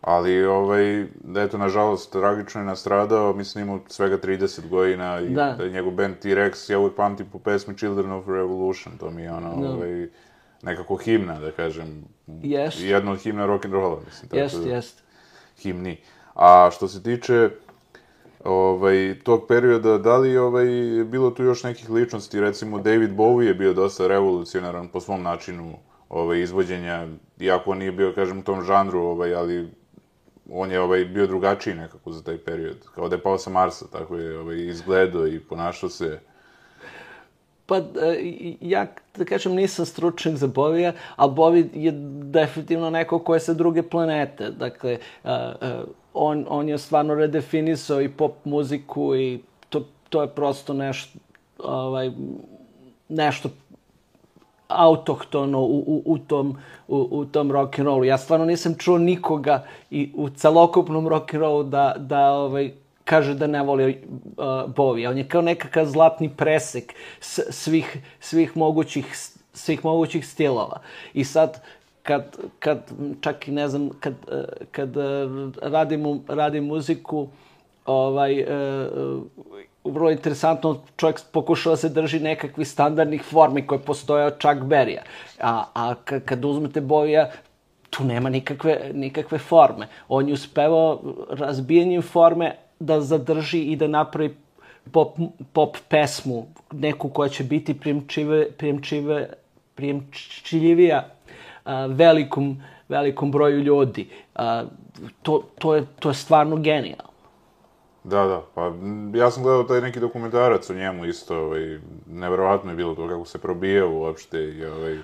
[0.00, 5.54] Ali, ovaj, da eto, nažalost, tragično je nastradao, mislim, imao svega 30 godina i da.
[5.58, 9.32] da njegov band T-Rex, ja uvijek pamtim po pesmi Children of Revolution, to mi je
[9.32, 9.70] ono, da.
[9.70, 10.08] ovaj,
[10.62, 12.04] nekako himna, da kažem.
[12.42, 12.80] Jest.
[12.80, 14.42] Jedna od himna rock'n'rolla, mislim.
[14.42, 15.02] Jest, da, jest
[15.62, 15.96] himni.
[16.34, 17.50] A što se tiče
[18.44, 20.66] ovaj, tog perioda, da li ovaj,
[21.04, 25.76] bilo tu još nekih ličnosti, recimo David Bowie je bio dosta revolucionaran po svom načinu
[26.08, 27.06] ovaj, izvođenja,
[27.40, 29.68] iako on nije bio, kažem, u tom žanru, ovaj, ali
[30.50, 32.76] on je ovaj, bio drugačiji nekako za taj period.
[32.94, 36.20] Kao da je pao sa Marsa, tako je ovaj, izgledao i ponašao se
[37.72, 43.34] Pa, e, ja, da kažem, nisam stručnjak za Bovija, ali Bovi je definitivno neko ko
[43.34, 44.50] je sa druge planete.
[44.50, 50.28] Dakle, uh, uh, on, on je stvarno redefinisao i pop muziku i to, to je
[50.28, 51.18] prosto nešto,
[51.58, 52.10] ovaj,
[53.08, 53.48] nešto
[54.68, 56.56] autohtono u, u, u tom,
[56.88, 58.04] u, u tom rock and rollu.
[58.04, 62.72] Ja stvarno nisam čuo nikoga i u celokupnom rock and da, da ovaj,
[63.04, 64.02] kaže da ne voli
[64.36, 65.08] uh, Bowie.
[65.08, 66.94] On je kao nekakav zlatni presek
[67.50, 69.06] svih, svih, mogućih,
[69.52, 70.80] svih mogućih stilova.
[71.14, 71.60] I sad,
[72.02, 75.04] kad, kad čak i ne znam, kad, uh, kad uh,
[75.62, 77.28] radim, radim muziku,
[77.86, 79.22] ovaj, uh,
[79.84, 85.02] vrlo interesantno, čovjek pokušava da se drži nekakvih standardnih formi koje postoje od Chuck Berrya.
[85.40, 87.30] A, a kad uzmete Bovija,
[87.90, 89.88] tu nema nikakve, nikakve forme.
[90.08, 94.36] On je uspevao razbijanjem forme, da zadrži i da napravi
[94.92, 95.16] pop,
[95.52, 99.28] pop pesmu, neku koja će biti prijemčive, prijemčive,
[99.74, 101.08] prijemčiljivija
[101.64, 104.08] a, velikom, velikom broju ljudi.
[104.34, 104.64] A,
[105.22, 107.12] to, to, je, to je stvarno genijalno.
[108.04, 108.72] Da, da, pa
[109.18, 113.24] ja sam gledao taj neki dokumentarac o njemu isto, ovaj, neverovatno je bilo to kako
[113.24, 114.98] se probijao uopšte i ovaj,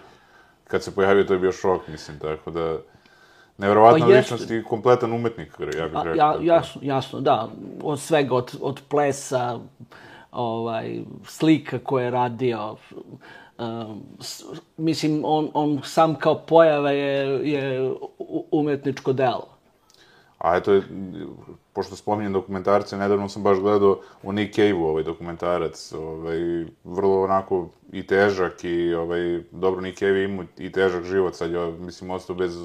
[0.64, 2.78] kad se pojavio to je bio šok, mislim, tako da...
[3.58, 6.14] Neverovatna pa ličnost i kompletan umetnik, ja bih rekao.
[6.14, 7.48] Ja, jasno, jasno, da.
[7.82, 9.58] Od svega, od, od plesa,
[10.32, 12.76] ovaj, slika koje je radio,
[13.58, 14.44] um, s,
[14.76, 17.92] mislim, on, on sam kao pojava je, je
[18.50, 19.57] umetničko delo.
[20.38, 20.80] A eto,
[21.72, 26.38] pošto spominjem dokumentarce, nedavno sam baš gledao u Nick Cave-u ovaj dokumentarac, ovaj,
[26.84, 31.72] vrlo onako i težak i ovaj, dobro Nick Cave ima i težak život, sad je,
[31.72, 32.56] mislim, ostao bez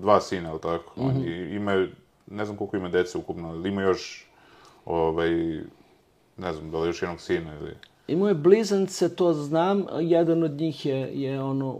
[0.00, 1.00] dva sina, ali tako?
[1.00, 1.08] Mm -hmm.
[1.08, 1.86] On ima,
[2.26, 4.30] ne znam koliko ima dece ukupno, ali ima još,
[4.84, 5.30] ovaj,
[6.36, 7.74] ne znam, da li još jednog sina ili...
[8.08, 11.78] Imao je blizance, to znam, jedan od njih je, je ono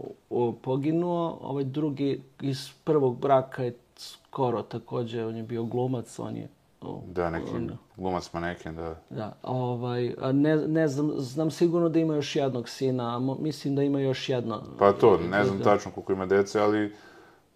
[0.61, 6.49] poginuo, ovaj drugi iz prvog braka je skoro takođe, on je bio glumac, on je...
[6.81, 8.95] O, da, neki on, glumac maneken, da.
[9.09, 13.83] Da, ovaj, ne, ne znam, znam sigurno da ima još jednog sina, a mislim da
[13.83, 14.63] ima još jedno.
[14.79, 15.63] Pa to, ne znam da.
[15.63, 16.95] tačno koliko ima dece, ali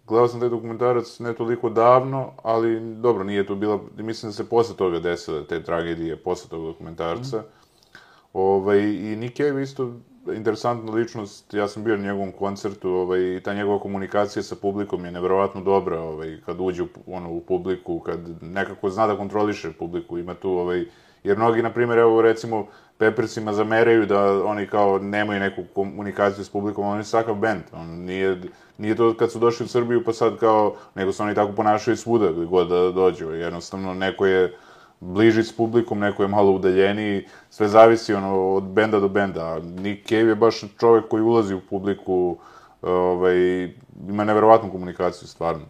[0.06, 4.48] gledao sam taj dokumentarac ne toliko davno, ali dobro, nije to bila, mislim da se
[4.48, 7.38] posle toga desile te tragedije, posle tog dokumentarca.
[7.38, 7.98] Mm.
[8.32, 9.92] Ovaj, I Nick Cave isto
[10.32, 15.10] interesantna ličnost, ja sam bio na njegovom koncertu, ovaj, ta njegova komunikacija sa publikom je
[15.10, 20.18] neverovatno dobra, ovaj, kad uđe u, ono, u publiku, kad nekako zna da kontroliše publiku,
[20.18, 20.84] ima tu, ovaj,
[21.24, 22.66] jer mnogi, na primjer, evo, recimo,
[22.98, 27.86] Peppersima zameraju da oni kao nemaju neku komunikaciju s publikom, oni su takav band, on
[27.86, 28.40] nije,
[28.78, 31.96] nije to kad su došli u Srbiju pa sad kao, nego se oni tako ponašaju
[31.96, 34.56] svuda god da dođu, jednostavno neko je
[35.04, 39.58] bliži s publikom, neko je malo udaljeniji, sve zavisi ono, od benda do benda.
[39.58, 42.36] Nick Cave je baš čovek koji ulazi u publiku,
[42.82, 43.64] ovaj,
[44.08, 45.62] ima neverovatnu komunikaciju, stvarno.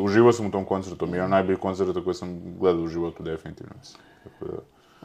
[0.00, 3.74] Uživao sam u tom koncertu, mi je najbolji koncert koji sam gledao u životu, definitivno.
[4.24, 4.58] Tako da...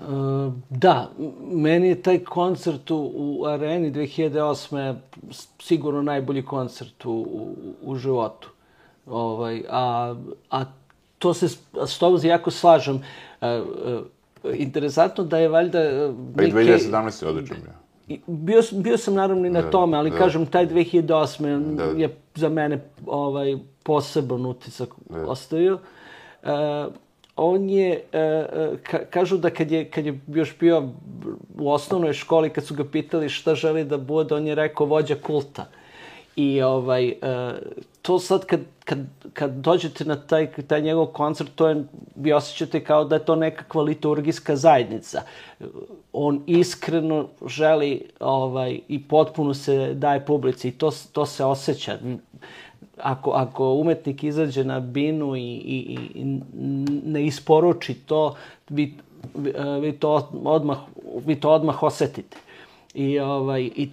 [0.07, 1.09] Uh, da,
[1.51, 4.95] meni je taj koncert u, u areni 2008.
[5.61, 8.49] sigurno najbolji koncert u, u, u životu.
[9.05, 10.15] Ovaj, a,
[10.51, 10.65] a
[11.19, 11.47] to se
[11.85, 13.03] s tobom jako slažem.
[13.41, 13.47] Uh,
[14.53, 15.79] interesantno da je valjda...
[16.35, 17.23] Pa i 2017.
[17.23, 17.73] je odličan bio.
[18.27, 20.17] Bio, bio sam naravno i na da, tome, ali da.
[20.17, 21.75] kažem, taj 2008.
[21.75, 21.83] Da.
[21.83, 25.25] je za mene ovaj, poseban utisak da.
[25.25, 25.79] ostavio.
[26.43, 26.49] Uh,
[27.35, 30.89] on je, uh, ka, kažu da kad je, kad je još bio
[31.57, 35.15] u osnovnoj školi, kad su ga pitali šta želi da bude, on je rekao vođa
[35.15, 35.65] kulta.
[36.35, 37.57] I ovaj, uh,
[38.01, 38.99] to sad kad, kad,
[39.33, 41.83] kad dođete na taj, taj njegov koncert, to je,
[42.15, 45.21] vi osjećate kao da je to nekakva liturgijska zajednica.
[46.13, 51.97] On iskreno želi ovaj, i potpuno se daje publici i to, to se osjeća.
[52.97, 56.39] Ako, ako umetnik izađe na binu i, i, i
[57.05, 58.35] ne isporuči to,
[58.69, 58.93] vi,
[59.81, 60.77] vi, to odmah,
[61.25, 62.37] vi to odmah osetite.
[62.93, 63.89] I, ovaj, i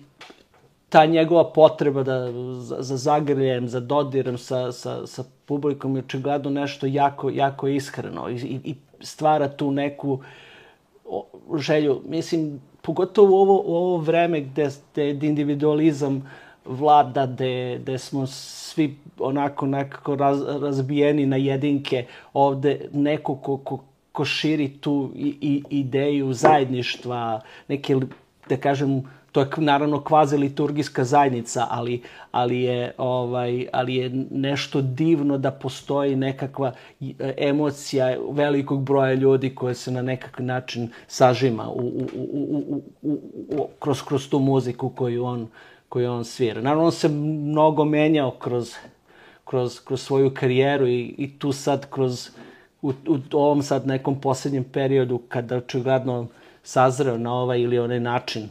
[0.97, 6.51] ta njegova potreba da, za, za zagrljem, za dodirom sa, sa, sa publikom je očigledno
[6.51, 10.21] nešto jako, jako iskreno i, i, i stvara tu neku
[11.57, 12.01] želju.
[12.09, 16.31] Mislim, pogotovo u ovo, u ovo vreme gde, gde individualizam
[16.65, 23.79] vlada, gde, gde smo svi onako nekako raz, razbijeni na jedinke, ovde neko ko, ko,
[24.13, 27.97] ko širi tu i, i, ideju zajedništva, neke,
[28.49, 29.03] da kažem,
[29.37, 35.51] to je naravno kvazi liturgijska zajednica, ali, ali, je, ovaj, ali je nešto divno da
[35.51, 36.73] postoji nekakva
[37.37, 43.21] emocija velikog broja ljudi koja se na nekakav način sažima u, u, u, u, u,
[43.51, 45.49] u, kroz, kroz tu muziku koju on,
[45.89, 46.61] koju on svira.
[46.61, 48.75] Naravno, on se mnogo menjao kroz,
[49.45, 52.31] kroz, kroz svoju karijeru i, i tu sad kroz
[52.83, 56.27] u, u ovom sad nekom poslednjem periodu kada očigledno
[56.63, 58.49] sazreo na ovaj ili onaj način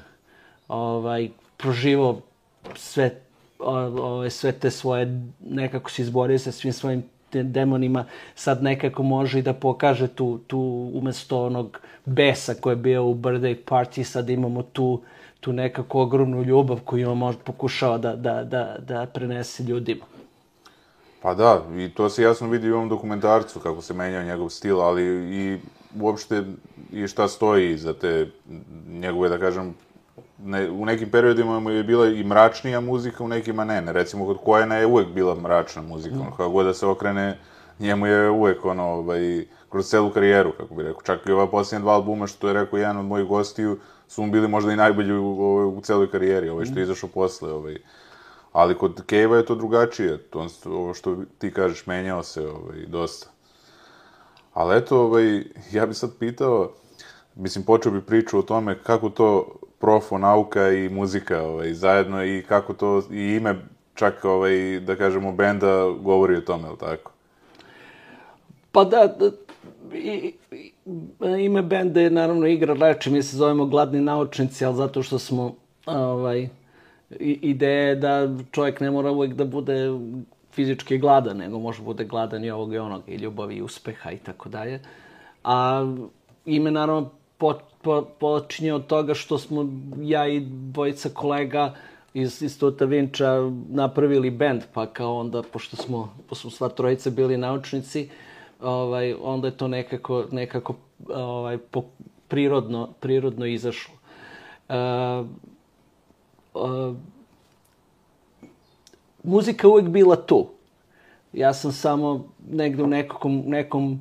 [0.67, 2.21] ovaj, proživao
[2.75, 3.21] sve,
[3.59, 8.05] ove, sve te svoje, nekako se izborio sa svim svojim demonima,
[8.35, 13.15] sad nekako može i da pokaže tu, tu umesto onog besa koji je bio u
[13.15, 15.01] birthday party, sad imamo tu,
[15.39, 20.05] tu nekako ogromnu ljubav koju on možda pokušava da, da, da, da prenese ljudima.
[21.21, 24.81] Pa da, i to se jasno vidi u ovom dokumentarcu, kako se menjao njegov stil,
[24.81, 25.03] ali
[25.35, 25.59] i
[25.99, 26.43] uopšte
[26.91, 28.29] i šta stoji za te
[28.87, 29.73] njegove, da kažem,
[30.45, 33.81] ne, u nekim periodima mu je bila i mračnija muzika, u nekima ne.
[33.81, 33.93] ne.
[33.93, 36.15] Recimo, kod Kojena je uvek bila mračna muzika.
[36.15, 36.21] Mm.
[36.21, 37.39] Ono, kako god da se okrene,
[37.79, 41.01] njemu je uvek, ono, ovaj, kroz celu karijeru, kako bi rekao.
[41.01, 43.77] Čak i ova posljednja dva albuma, što je rekao jedan od mojih gostiju,
[44.07, 47.09] su mu bili možda i najbolji u, u, u celoj karijeri, ovaj, što je izašao
[47.09, 47.77] posle, ovaj.
[48.51, 50.17] Ali kod Kejva je to drugačije.
[50.17, 53.27] To, ovo što ti kažeš, menjao se ovaj, dosta.
[54.53, 56.71] Ali eto, ovaj, ja bih sad pitao,
[57.35, 59.45] mislim, počeo bi priču o tome kako to
[59.85, 63.55] profo nauka i muzika ovaj, zajedno i kako to i ime
[63.95, 67.11] čak ovaj, da kažemo benda govori o tome, ili tako?
[68.71, 69.29] Pa da, da
[69.93, 70.71] i, i,
[71.45, 75.55] ime benda je naravno igra reči, mi se zovemo gladni naučnici, ali zato što smo
[75.85, 76.49] ovaj,
[77.19, 79.89] ideja je da čovjek ne mora uvek da bude
[80.51, 84.17] fizički gladan, nego može bude gladan i ovog i onog, i ljubavi, i uspeha i
[84.17, 84.79] tako dalje.
[85.43, 85.85] A
[86.45, 89.69] ime naravno po, po, počinje od toga što smo
[90.01, 91.75] ja i dvojica kolega
[92.13, 97.09] iz, iz Tuta Vinča napravili bend, pa kao onda, pošto smo, pošto smo sva trojica
[97.09, 98.09] bili naučnici,
[98.61, 100.75] ovaj, onda je to nekako, nekako
[101.09, 101.83] ovaj, po,
[102.27, 103.93] prirodno, prirodno izašlo.
[104.69, 105.27] Uh,
[106.53, 106.95] uh,
[109.23, 110.47] muzika uvek bila tu.
[111.33, 113.99] Ja sam samo negde u nekom, nekom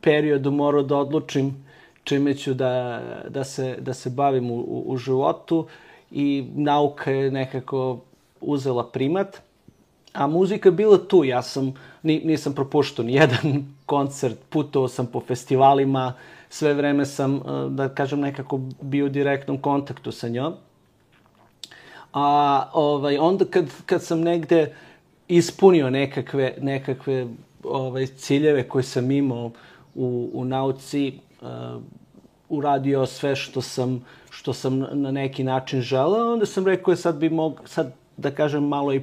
[0.00, 1.64] periodu morao da odlučim
[2.04, 5.66] čime ću da, da, se, da se bavim u, u, životu
[6.10, 7.98] i nauka je nekako
[8.40, 9.40] uzela primat.
[10.12, 15.06] A muzika je bila tu, ja sam, ni, nisam propuštao ni jedan koncert, putovao sam
[15.06, 16.12] po festivalima,
[16.48, 20.54] sve vreme sam, eh, da kažem, nekako bio u direktnom kontaktu sa njom.
[22.12, 24.74] A ovaj, onda kad, kad sam negde
[25.28, 27.26] ispunio nekakve, nekakve
[27.64, 29.50] ovaj, ciljeve koje sam imao
[29.94, 31.82] u, u nauci, uh,
[32.48, 37.30] uradio sve što sam, što sam na neki način želeo, onda sam rekao sad bi
[37.30, 39.02] mog, sad da kažem malo i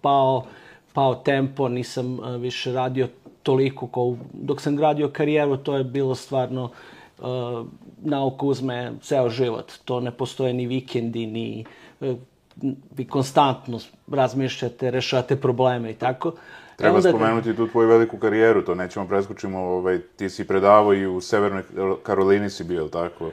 [0.00, 0.44] pao,
[0.92, 3.08] pao tempo, nisam uh, više radio
[3.42, 6.70] toliko ko dok sam gradio karijeru, to je bilo stvarno
[7.18, 7.66] uh,
[8.02, 9.72] nauka uzme ceo život.
[9.84, 11.64] To ne postoje ni vikendi, ni
[12.00, 12.16] uh,
[12.96, 13.78] vi konstantno
[14.12, 16.32] razmišljate, rešate probleme i tako.
[16.78, 17.08] Treba onda...
[17.08, 21.62] spomenuti tu tvoju veliku karijeru, to nećemo preskočimo, ovaj, ti si predavao i u Severnoj
[22.02, 23.30] Karolini si bio, tako?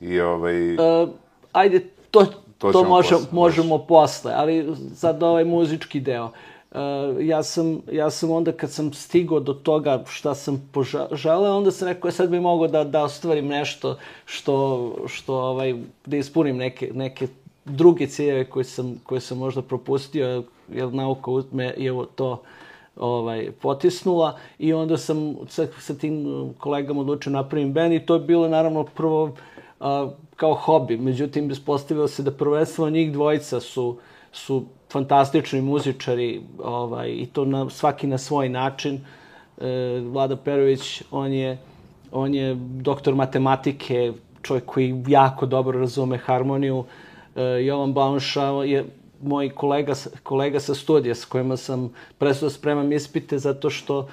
[0.00, 0.74] I ovaj...
[0.74, 1.08] Uh,
[1.52, 1.80] ajde,
[2.10, 2.26] to,
[2.58, 3.84] to, to može, posle, možemo može.
[3.88, 6.24] posle, ali sad ovaj muzički deo.
[6.24, 6.78] Uh,
[7.20, 11.88] ja, sam, ja sam onda kad sam stigao do toga šta sam poželeo, onda sam
[11.88, 15.74] rekao, e, sad bi mogao da, da ostvarim nešto što, što ovaj,
[16.06, 17.28] da ispunim neke, neke
[17.64, 22.42] druge ciljeve koje sam, koje sam možda propustio, jer nauka me je to
[22.96, 26.24] ovaj, potisnula i onda sam sa, sa tim
[26.58, 29.32] kolegama odlučio napravim band i to je bilo naravno prvo
[29.80, 30.96] a, kao hobi.
[30.96, 33.96] Međutim, ispostavilo se da prvenstveno njih dvojica su,
[34.32, 39.00] su fantastični muzičari ovaj, i to na, svaki na svoj način.
[39.60, 41.58] E, Vlada Perović, on je,
[42.12, 44.12] on je doktor matematike,
[44.42, 46.84] čovjek koji jako dobro razume harmoniju.
[47.36, 48.84] E, Jovan Baunša je
[49.22, 54.08] moj kolega, kolega sa studija s kojima sam prestao da spremam ispite zato što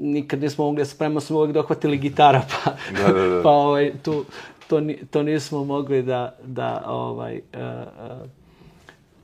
[0.00, 3.42] nikad nismo mogli da spremamo, smo uvek dohvatili gitara, pa, da, da, da.
[3.42, 4.24] pa ovaj, tu,
[4.68, 4.80] to,
[5.10, 8.28] to nismo mogli da, da ovaj, uh,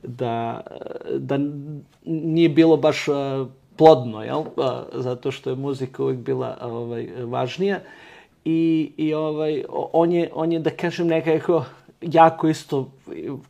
[0.03, 0.61] da,
[1.17, 1.39] da
[2.05, 3.05] nije bilo baš
[3.75, 4.43] plodno, jel?
[4.93, 7.79] Zato što je muzika uvijek bila ovaj, važnija.
[8.45, 11.63] I, i ovaj, on, je, on je, da kažem, nekako
[12.01, 12.89] jako isto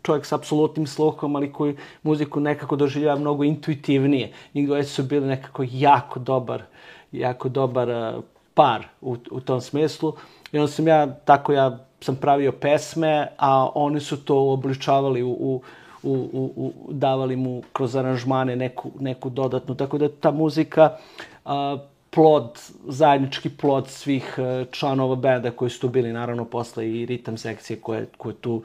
[0.03, 4.31] čovjek sa apsolutnim sluhom, ali koji muziku nekako doživljava mnogo intuitivnije.
[4.53, 6.63] Njih dvoje su bili nekako jako dobar,
[7.11, 8.21] jako dobar
[8.53, 10.13] par u, u tom smislu.
[10.51, 15.31] I onda sam ja, tako ja sam pravio pesme, a oni su to obličavali u,
[15.31, 15.61] u
[16.03, 19.75] u, u, u, davali mu kroz aranžmane neku, neku dodatnu.
[19.75, 20.97] Tako da ta muzika
[21.45, 21.77] a,
[22.09, 27.37] plod, zajednički plod svih a, članova benda koji su tu bili, naravno posle i ritam
[27.37, 28.61] sekcije koje, koje tu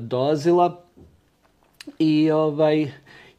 [0.00, 0.80] dolazila.
[1.98, 2.90] I, ovaj,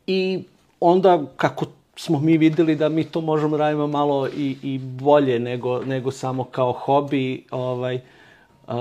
[0.07, 0.43] I
[0.79, 1.65] onda, kako
[1.95, 6.11] smo mi videli da mi to možemo da radimo malo i, i bolje nego, nego
[6.11, 7.99] samo kao hobi, ovaj,
[8.67, 8.73] uh,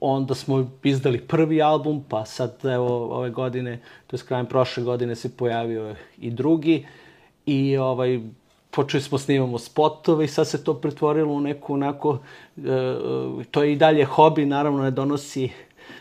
[0.00, 5.16] onda smo izdali prvi album, pa sad evo ove godine, to je krajem prošle godine
[5.16, 6.86] se pojavio i drugi
[7.46, 8.20] i ovaj
[8.70, 12.18] počeli smo snimamo spotove i sad se to pretvorilo u neku onako
[12.56, 12.60] e,
[13.50, 15.50] to je i dalje hobi, naravno ne donosi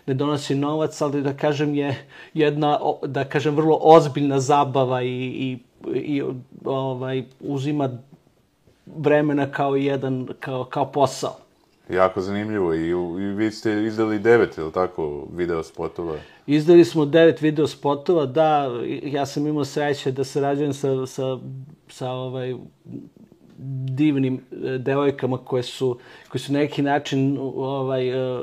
[0.05, 5.57] ne donosi novac, ali da kažem je jedna, da kažem, vrlo ozbiljna zabava i, i,
[5.93, 6.23] i
[6.65, 7.89] ovaj, uzima
[8.85, 11.35] vremena kao jedan, kao, kao posao.
[11.89, 16.15] Jako zanimljivo i, i vi ste izdali devet, ili tako, video spotova?
[16.47, 18.69] Izdali smo devet video spotova, da,
[19.03, 21.37] ja sam imao sreće da sarađujem sa, sa,
[21.89, 22.55] sa ovaj,
[23.57, 25.97] divnim e, devojkama koje su,
[26.29, 28.41] koje su na neki način ovaj, e,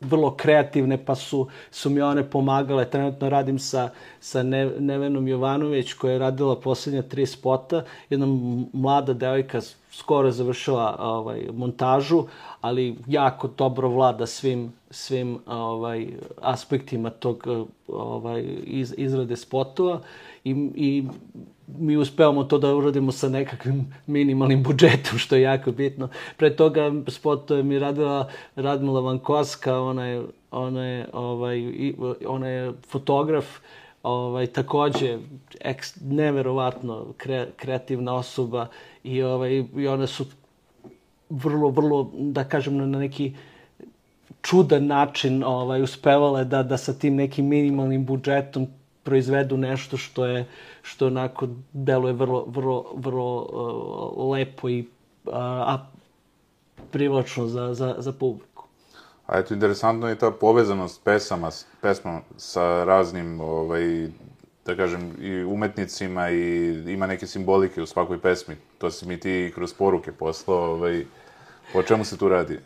[0.00, 2.90] vrlo kreativne, pa su, su mi one pomagale.
[2.90, 4.42] Trenutno radim sa, sa
[4.78, 7.84] Nevenom Jovanović koja je radila poslednja tri spota.
[8.10, 8.26] Jedna
[8.72, 9.60] mlada devojka
[9.90, 12.24] skoro završila ovaj, montažu,
[12.60, 16.06] ali jako dobro vlada svim, svim ovaj,
[16.40, 17.46] aspektima tog
[17.88, 20.00] ovaj, iz, izrade spotova
[20.44, 21.04] i, i
[21.78, 26.08] mi uspevamo to da uradimo sa nekakvim minimalnim budžetom, što je jako bitno.
[26.36, 31.62] Pre toga spotove mi radila Radmila Vankoska, ona je, ona je, ovaj,
[32.26, 33.44] ona je fotograf,
[34.02, 35.18] ovaj, takođe
[35.60, 38.66] eks, neverovatno kre, kreativna osoba
[39.04, 40.24] i, ovaj, i one su
[41.30, 43.32] vrlo, vrlo, da kažem, na neki
[44.42, 48.66] čudan način ovaj, uspevale da, da sa tim nekim minimalnim budžetom
[49.08, 50.46] proizvedu nešto što je
[50.82, 54.80] što onako deluje vrlo vrlo vrlo uh, lepo i
[55.24, 55.86] uh, a
[56.90, 58.64] privlačno za, za, za publiku.
[59.26, 61.50] A eto, interesantno je ta povezanost pesama,
[61.80, 64.08] pesma sa raznim, ovaj,
[64.66, 68.56] da kažem, i umetnicima i ima neke simbolike u svakoj pesmi.
[68.78, 71.04] To si mi ti kroz poruke poslao, ovaj,
[71.74, 72.58] o čemu se tu radi?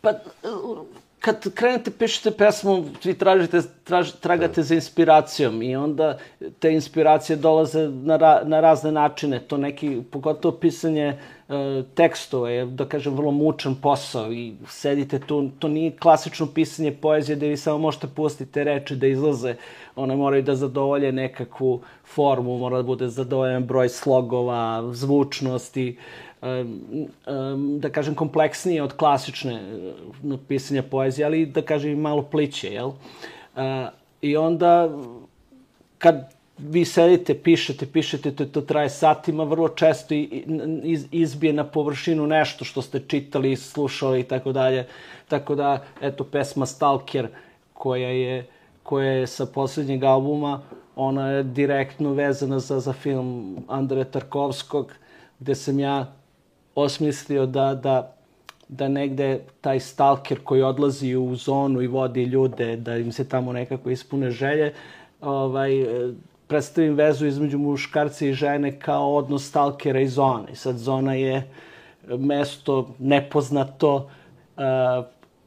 [0.00, 0.12] Pa,
[1.22, 4.62] kad krenete pišete pesmu, vi tražite, traž, tragate da.
[4.62, 6.18] za inspiracijom i onda
[6.58, 9.40] te inspiracije dolaze na, ra, na razne načine.
[9.40, 11.16] To neki, pogotovo pisanje e,
[11.94, 17.36] tekstova je, da kažem, vrlo mučan posao i sedite tu, to nije klasično pisanje poezije
[17.36, 19.54] da vi samo možete pustiti reči da izlaze.
[19.96, 21.80] One moraju da zadovolje nekakvu
[22.14, 25.96] formu, mora da bude zadovoljen broj slogova, zvučnosti
[27.78, 29.60] da kažem, kompleksnije od klasične
[30.22, 32.92] uh, pisanja poezije, ali da kažem malo pliće, jel?
[34.22, 34.90] I onda,
[35.98, 42.26] kad vi sedite, pišete, pišete, to, to traje satima, vrlo često iz, izbije na površinu
[42.26, 44.86] nešto što ste čitali, slušali i tako dalje.
[45.28, 47.28] Tako da, eto, pesma Stalker,
[47.72, 48.46] koja je,
[48.82, 50.60] koja je sa poslednjeg albuma,
[50.96, 54.92] ona je direktno vezana za, za film Andreja Tarkovskog,
[55.40, 56.12] gde sam ja
[56.74, 58.14] osmislio da, da,
[58.68, 63.52] da negde taj stalker koji odlazi u zonu i vodi ljude, da im se tamo
[63.52, 64.74] nekako ispune želje,
[65.20, 65.70] ovaj,
[66.46, 70.54] predstavim vezu između muškarca i žene kao odnos stalkera i zone.
[70.54, 71.50] Sad zona je
[72.08, 74.10] mesto nepoznato,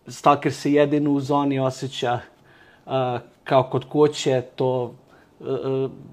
[0.08, 2.20] stalker se jedino u zoni osjeća
[3.44, 4.96] kao kod kuće, to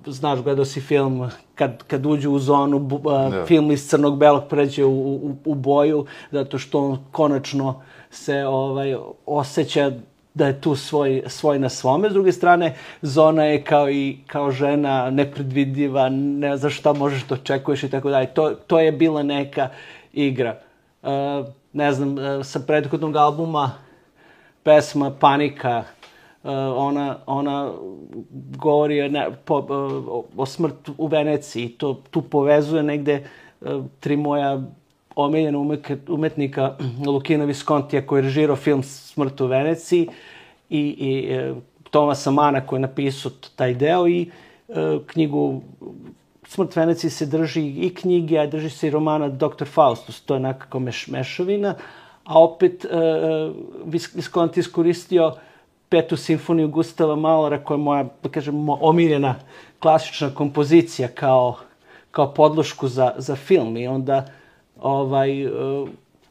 [0.06, 1.30] znaš, gledao si film
[1.62, 3.46] kad, kad uđu u zonu, uh, da.
[3.46, 8.96] film iz crnog belog pređe u, u, u boju, zato što on konačno se ovaj
[9.26, 9.92] osjeća
[10.34, 12.10] da je tu svoj, svoj na svome.
[12.10, 17.34] S druge strane, Zona je kao i kao žena nepredvidljiva, ne znaš šta možeš da
[17.34, 18.26] očekuješ i tako dalje.
[18.26, 19.68] To, to je bila neka
[20.12, 20.58] igra.
[21.02, 21.08] Uh,
[21.72, 23.70] ne znam, uh, sa prethodnog albuma
[24.62, 25.84] pesma Panika,
[26.50, 27.72] ona, ona
[28.56, 31.68] govori ne, po, uh, o smrtu u Veneciji.
[31.68, 33.22] To tu povezuje negde
[33.60, 34.60] uh, tri moja
[35.16, 35.58] omiljena
[36.08, 36.76] umetnika
[37.06, 40.08] Lukina Viscontija koji je režirao film Smrt u Veneciji
[40.70, 41.54] i, i e,
[41.90, 44.30] Tomasa Mana koji je napisao taj deo i
[44.68, 45.62] e, knjigu
[46.44, 49.64] Smrt Veneciji se drži i knjige, a drži se i romana Dr.
[49.64, 51.74] Faustus, to je nekako meš, mešavina,
[52.24, 53.50] a opet e, e
[54.14, 55.32] Visconti iskoristio
[55.92, 59.34] petu simfoniju Gustava Malora koja je moja, da kažem, omiljena
[59.78, 61.56] klasična kompozicija kao,
[62.10, 64.26] kao podlošku za, za film i onda
[64.80, 65.88] ovaj, uh,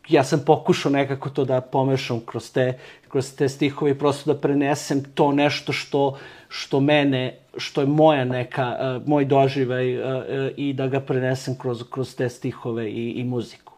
[0.10, 4.40] ja sam pokušao nekako to da pomešam kroz te, kroz te stihove i prosto da
[4.40, 6.18] prenesem to nešto što,
[6.50, 10.24] što mene, što je moja neka, uh, moj doživaj uh,
[10.58, 13.74] i da ga prenesem kroz, kroz te stihove i, i muziku.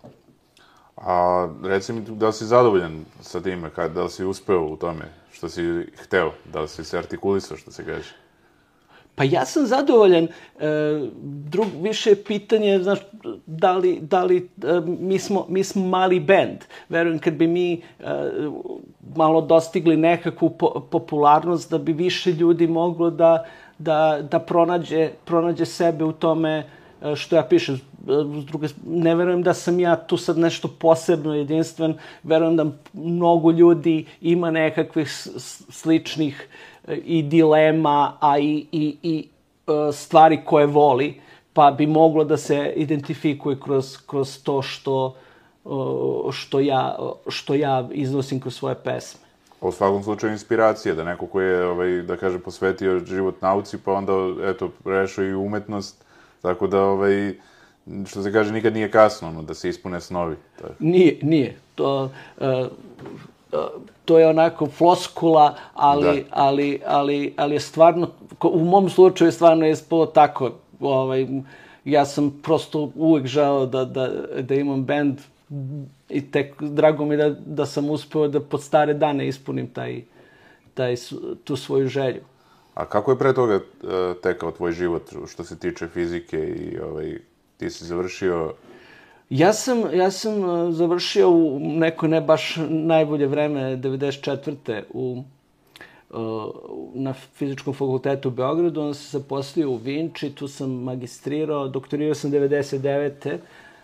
[0.97, 4.77] A reci mi, da li si zadovoljan sa time, kad, da li si uspeo u
[4.77, 8.13] tome što si hteo, da si se artikulisao, što se kaže?
[9.15, 10.23] Pa ja sam zadovoljan.
[10.23, 10.29] E,
[11.23, 12.99] drug, više pitanje, znaš,
[13.45, 16.57] da li, da li e, mi, smo, mi smo mali bend.
[16.89, 17.81] Verujem, kad bi mi e,
[19.15, 23.45] malo dostigli nekakvu po, popularnost, da bi više ljudi moglo da,
[23.77, 26.63] da, da pronađe, pronađe sebe u tome
[27.15, 27.75] što ja pišem.
[28.41, 31.97] S druge, ne verujem da sam ja tu sad nešto posebno jedinstven.
[32.23, 35.09] Verujem da mnogo ljudi ima nekakvih
[35.69, 36.47] sličnih
[36.87, 39.27] i dilema, a i, i, i
[39.67, 41.21] e, stvari koje voli,
[41.53, 45.15] pa bi moglo da se identifikuje kroz, kroz to što,
[45.65, 45.69] e,
[46.31, 46.97] što, ja,
[47.27, 49.23] što ja iznosim kroz svoje pesme.
[49.61, 53.93] U svakom slučaju inspiracija, da neko ko je, ovaj, da kaže, posvetio život nauci, pa
[53.93, 54.13] onda,
[54.49, 56.02] eto, prešao i umetnost,
[56.43, 57.33] tako da, ovaj,
[58.05, 60.35] što se kaže, nikad nije kasno, ono, da se ispune snovi.
[60.61, 60.73] Tako.
[60.79, 61.55] Nije, nije.
[61.75, 62.67] To, uh,
[64.05, 66.27] to je onako floskula, ali, da.
[66.29, 68.09] ali, ali, ali je stvarno,
[68.43, 70.51] u mom slučaju stvarno je ispalo tako.
[70.79, 71.27] Ovaj,
[71.85, 74.07] ja sam prosto uvek želeo da, da,
[74.41, 75.19] da imam bend
[76.09, 80.01] i tek drago mi da, da sam uspeo da pod stare dane ispunim taj,
[80.73, 80.95] taj,
[81.43, 82.21] tu svoju želju.
[82.73, 83.61] A kako je pre toga e,
[84.23, 87.17] tekao tvoj život što se tiče fizike i ovaj,
[87.57, 88.53] ti si završio
[89.29, 94.83] Ja sam, ja sam uh, završio u neko ne baš najbolje vreme, 94.
[94.89, 95.23] u
[96.09, 96.19] uh,
[96.93, 102.15] na fizičkom fakultetu u Beogradu, onda sam se poslio u Vinči, tu sam magistrirao, doktorirao
[102.15, 103.37] sam 99.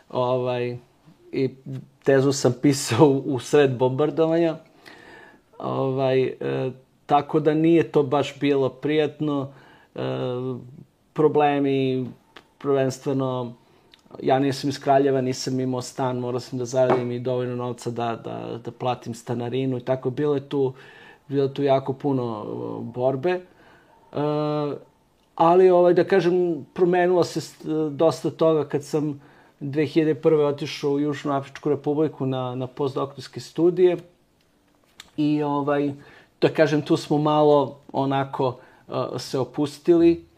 [0.09, 0.77] Ovaj,
[1.31, 1.49] i
[2.03, 4.57] tezu sam pisao u sred bombardovanja.
[5.59, 6.71] Ovaj, e,
[7.09, 9.51] tako da nije to baš bilo prijatno.
[9.95, 9.99] E,
[11.13, 12.07] problemi
[12.57, 13.53] prvenstveno
[14.21, 18.15] ja nisam iz Kraljeva, nisam imao stan, morao sam da zaradim i dovoljno novca da,
[18.15, 20.09] da, da platim stanarinu i tako.
[20.09, 20.73] Bilo je tu,
[21.27, 23.39] bilo tu jako puno uh, borbe.
[24.11, 24.19] Uh,
[25.35, 29.21] ali, ovaj, da kažem, promenilo se dosta toga kad sam
[29.61, 30.45] 2001.
[30.45, 33.97] otišao u Južnu Afričku republiku na, na postdoktorske studije.
[35.17, 35.93] I, ovaj,
[36.41, 40.29] da kažem, tu smo malo onako uh, se opustili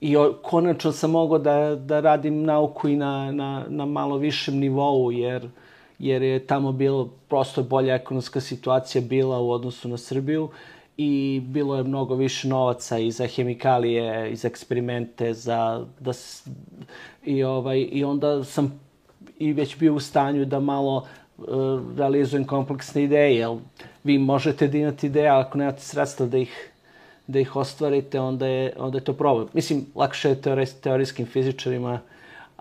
[0.00, 5.12] i konačno sam mogao da, da radim nauku i na, na, na malo višem nivou,
[5.12, 5.48] jer,
[5.98, 10.48] jer je tamo bilo prosto bolja ekonomska situacija bila u odnosu na Srbiju
[10.96, 16.12] i bilo je mnogo više novaca i za hemikalije, i za eksperimente, za, da,
[17.24, 18.80] i, ovaj, i onda sam
[19.38, 21.08] i već bio u stanju da malo uh,
[21.96, 23.50] realizujem kompleksne ideje, jer
[24.04, 26.70] vi možete da imate ideje, ako nemate sredstva da ih
[27.30, 29.48] da ih ostvarite, onda je, onda je to problem.
[29.52, 32.00] Mislim, lakše je teorijs, teorijskim fizičarima,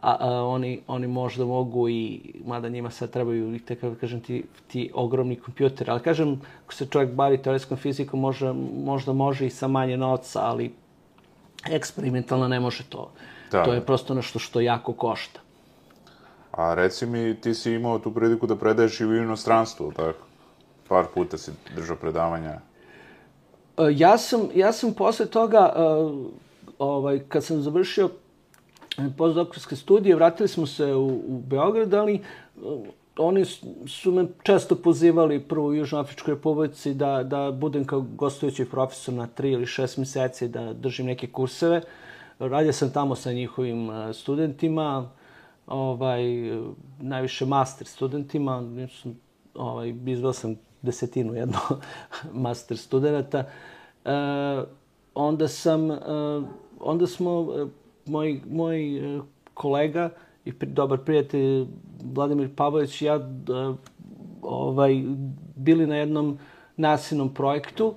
[0.02, 4.22] a, a oni, oni možda mogu i, mada njima sad trebaju i te, kako kažem,
[4.22, 5.92] ti, ti ogromni kompjuteri.
[5.92, 8.54] Ali kažem, ako se čovjek bavi teorijskom fizikom, može,
[8.84, 10.72] možda može i sa manje novca, ali
[11.72, 13.12] eksperimentalno ne može to.
[13.52, 13.64] Da.
[13.64, 15.40] To je prosto nešto što jako košta.
[16.60, 20.26] A reci mi, ti si imao tu priliku da predaješ i u inostranstvu, tako?
[20.88, 22.50] Par puta si držao predavanja.
[23.78, 26.26] E, ja sam, ja sam posle toga, uh,
[26.80, 28.10] ovaj, kad sam završio
[29.18, 32.22] postdoktorske studije, vratili smo se u, u Beograd, ali
[32.56, 32.88] uh,
[33.18, 33.46] oni
[33.88, 39.28] su me često pozivali prvo u Južnoafričkoj republici da, da budem kao gostujući profesor na
[39.28, 41.82] tri ili šest meseci, da držim neke kurseve.
[42.40, 45.10] Radio sam tamo sa njihovim studentima,
[45.70, 46.24] ovaj,
[47.00, 48.64] najviše master studentima,
[49.56, 51.60] ovaj, izvao sam desetinu jedno
[52.44, 53.38] master studenta.
[54.06, 54.12] E,
[55.16, 55.98] onda sam, e,
[56.80, 57.66] onda smo, e,
[58.06, 59.22] moj, moj e,
[59.54, 60.10] kolega
[60.46, 61.66] i pri, dobar prijatelj
[62.04, 63.20] Vladimir Pavlović i ja e,
[64.42, 65.04] ovaj,
[65.56, 66.38] bili na jednom
[66.78, 67.94] nasilnom projektu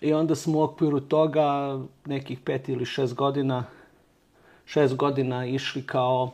[0.00, 3.64] i onda smo u okviru toga nekih pet ili šest godina
[4.64, 6.30] šest godina išli kao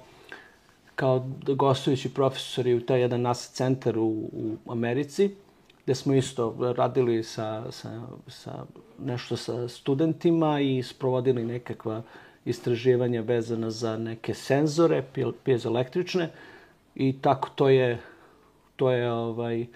[1.01, 5.31] kao gostujući profesori u taj jedan NASA centar u, u Americi,
[5.85, 8.65] gde smo isto radili sa, sa, sa
[8.99, 12.03] nešto sa studentima i sprovodili nekakva
[12.45, 15.05] istraživanja vezana za neke senzore
[15.45, 16.31] piezoelektrične.
[16.95, 17.99] I tako to je
[18.77, 19.67] to je ovaj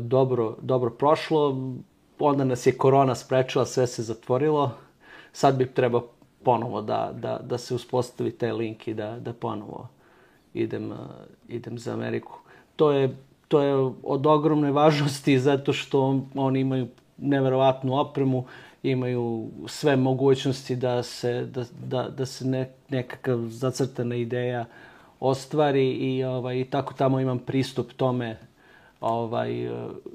[0.00, 1.72] dobro dobro prošlo.
[2.18, 4.70] Onda nas je korona sprečila sve se zatvorilo.
[5.32, 6.08] Sad bi trebao
[6.42, 9.97] ponovo da, da, da se uspostavi taj link i da, da ponovo
[10.54, 10.92] idem,
[11.48, 12.38] idem za Ameriku.
[12.76, 13.16] To je,
[13.48, 16.88] to je od ogromne važnosti zato što oni imaju
[17.18, 18.44] neverovatnu opremu,
[18.82, 24.64] imaju sve mogućnosti da se, da, da, da se ne, nekakav zacrtana ideja
[25.20, 28.38] ostvari i, ovaj, tako tamo imam pristup tome
[29.00, 29.68] ovaj,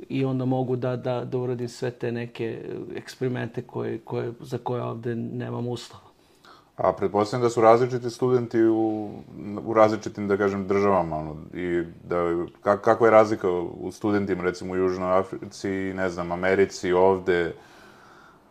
[0.09, 2.65] i onda mogu da, da, da uradim sve te neke
[2.95, 6.12] eksperimente koje, koje, za koje ovde nemam uslova.
[6.77, 9.11] A pretpostavljam da su različiti studenti u,
[9.65, 14.73] u različitim, da kažem, državama, ono, i da, kak, kakva je razlika u studentima, recimo,
[14.73, 17.53] u Južnoj Africi, ne znam, Americi, ovde,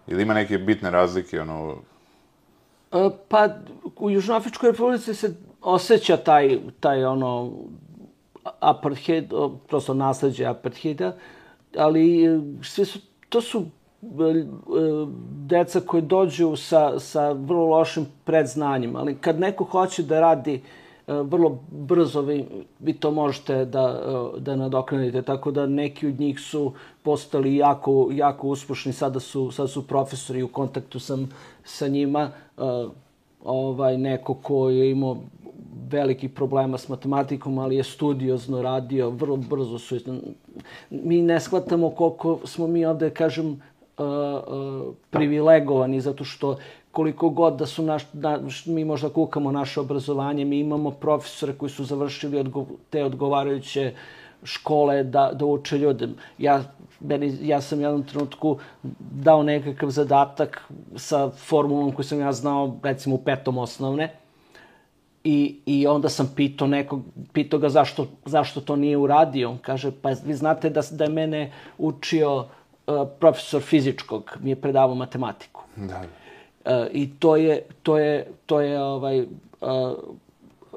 [0.06, 1.76] ili ima neke bitne razlike, ono...
[2.92, 3.48] E, pa,
[3.96, 7.52] u Južnoafričkoj republici se osjeća taj, taj ono,
[8.60, 9.32] apartheid,
[9.68, 11.16] prosto nasledđe apartheida,
[11.76, 12.98] ali e, sve su,
[13.28, 13.66] to su
[15.46, 20.60] deca koje dođu sa, sa vrlo lošim predznanjima, ali kad neko hoće da radi e,
[21.06, 22.44] vrlo brzo vi,
[22.80, 24.02] vi to možete da,
[24.36, 26.72] e, da nadoknadite, tako da neki od njih su
[27.02, 31.30] postali jako, jako uspešni, sada su, sada su profesori, u kontaktu sam
[31.64, 32.62] sa njima, e,
[33.44, 35.16] ovaj, neko ko je imao
[35.90, 39.98] veliki problema s matematikom, ali je studiozno radio, vrlo brzo su...
[40.90, 43.62] Mi ne shvatamo koliko smo mi ovde, kažem,
[45.10, 46.56] privilegovani zato što
[46.92, 51.70] koliko god da su naš, da, mi možda kukamo naše obrazovanje, mi imamo profesore koji
[51.70, 53.94] su završili odgo, te odgovarajuće
[54.44, 56.08] škole da, da uče ljude.
[56.38, 56.62] Ja,
[57.00, 58.58] meni, ja sam u jednom trenutku
[59.00, 60.62] dao nekakav zadatak
[60.96, 64.12] sa formulom koju sam ja znao recimo u petom osnovne
[65.24, 69.50] i, i onda sam pitao nekog, pitao ga zašto, zašto to nije uradio.
[69.50, 72.46] On kaže, pa vi znate da, da je mene učio uh,
[73.20, 75.62] profesor fizičkog mi je predavao matematiku.
[75.76, 76.02] Da.
[76.64, 79.28] Uh, I to je, to je, to je ovaj, uh,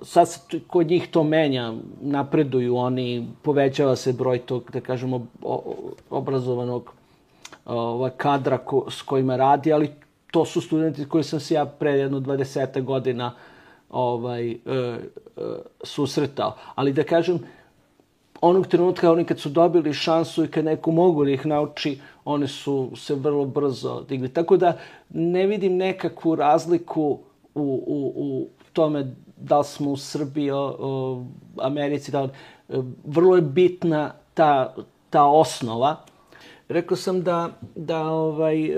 [0.02, 5.26] sad se kod njih to menja, napreduju oni, povećava se broj tog, da kažemo,
[6.10, 6.94] obrazovanog
[7.66, 9.92] ovaj, kadra ko, s kojima radi, ali
[10.32, 13.34] to su studenti koji sam se ja pre jedno 20 godina
[13.90, 14.98] ovaj, e, e,
[15.84, 16.56] susretao.
[16.76, 17.40] Ali da kažem,
[18.42, 22.48] onog trenutka oni kad su dobili šansu i kad neko mogu da ih nauči, one
[22.48, 24.30] su se vrlo brzo digli.
[24.30, 24.78] Tako da
[25.10, 27.20] ne vidim nekakvu razliku
[27.56, 31.24] u, u, u tome da li smo u Srbiji, o, o
[31.62, 32.30] Americi, da li,
[33.06, 34.76] vrlo je bitna ta,
[35.10, 35.96] ta osnova.
[36.70, 38.76] Rekao sam da, da ovaj, e,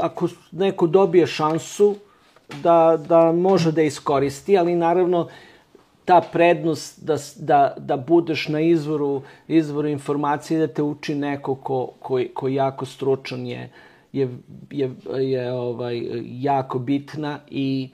[0.00, 1.94] ako neko dobije šansu,
[2.62, 5.28] da, da može da iskoristi, ali naravno
[6.08, 11.90] ta prednost da, da, da budeš na izvoru, izvoru informacije, da te uči neko ko,
[11.98, 13.68] ko, ko jako stručan je,
[14.12, 14.28] je,
[14.70, 17.90] je, je ovaj, jako bitna i,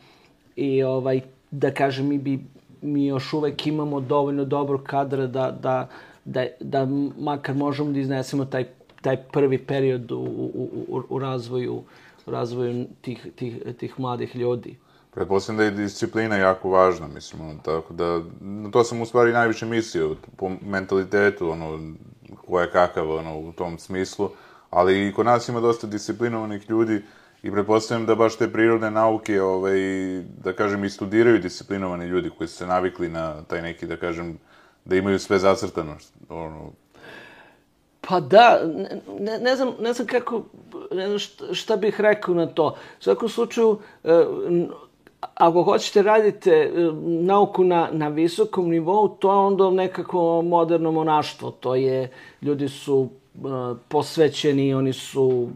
[0.56, 2.38] i ovaj, da kažem, mi, bi,
[2.82, 5.88] mi još uvek imamo dovoljno dobro kadra da, da,
[6.24, 6.86] da, da
[7.18, 8.64] makar možemo da iznesemo taj,
[9.02, 11.82] taj prvi period u, u, u, u razvoju,
[12.26, 14.76] u razvoju tih, tih, tih mladih ljudi.
[15.14, 19.32] Pretpostavljam da je disciplina jako važna, mislim, ono, tako da, na to sam u stvari
[19.32, 21.94] najviše mislio, po mentalitetu, ono,
[22.46, 24.30] ko je kakav, ono, u tom smislu,
[24.70, 27.02] ali i kod nas ima dosta disciplinovanih ljudi
[27.42, 29.78] i pretpostavljam da baš te prirodne nauke, ovaj,
[30.44, 34.38] da kažem, i studiraju disciplinovani ljudi koji su se navikli na taj neki, da kažem,
[34.84, 35.96] da imaju sve zacrtano,
[36.28, 36.72] ono,
[38.08, 38.60] Pa da,
[39.20, 40.42] ne, ne, znam, ne znam kako,
[40.92, 42.66] ne znam šta, šta bih rekao na to.
[43.00, 44.26] U svakom slučaju, e,
[45.34, 46.70] ako hoćete radite e,
[47.04, 51.50] nauku na, na visokom nivou, to je onda nekako moderno monaštvo.
[51.50, 52.10] To je,
[52.42, 53.50] ljudi su uh,
[53.88, 55.48] posvećeni, oni su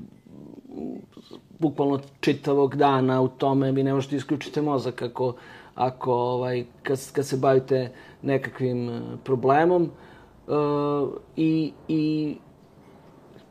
[1.59, 5.35] bukvalno čitavog dana u tome, vi ne možete isključiti mozak ako,
[5.75, 7.93] ako ovaj, kad, kad se bavite
[8.23, 9.91] nekakvim e, problemom.
[10.47, 12.37] Uh, i, I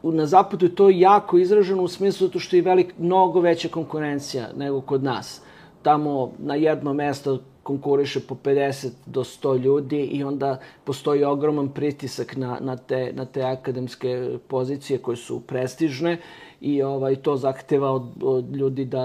[0.03, 4.49] na zapadu je to jako izraženo u smislu zato što je velik, mnogo veća konkurencija
[4.57, 5.41] nego kod nas.
[5.87, 12.35] Tamo na jedno mesto konkuriše po 50 do 100 ljudi i onda postoji ogroman pritisak
[12.35, 16.17] na, na, te, na te akademske pozicije koje su prestižne
[16.61, 19.03] i ovaj to zahteva od, od ljudi da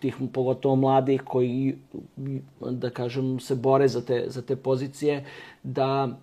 [0.00, 1.74] tih pogotovo mladih koji
[2.70, 5.24] da kažem se bore za te za te pozicije
[5.62, 6.18] da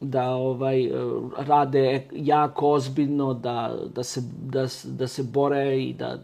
[0.00, 0.90] da ovaj
[1.36, 6.18] rade jako ozbiljno da da se da, da se bore i da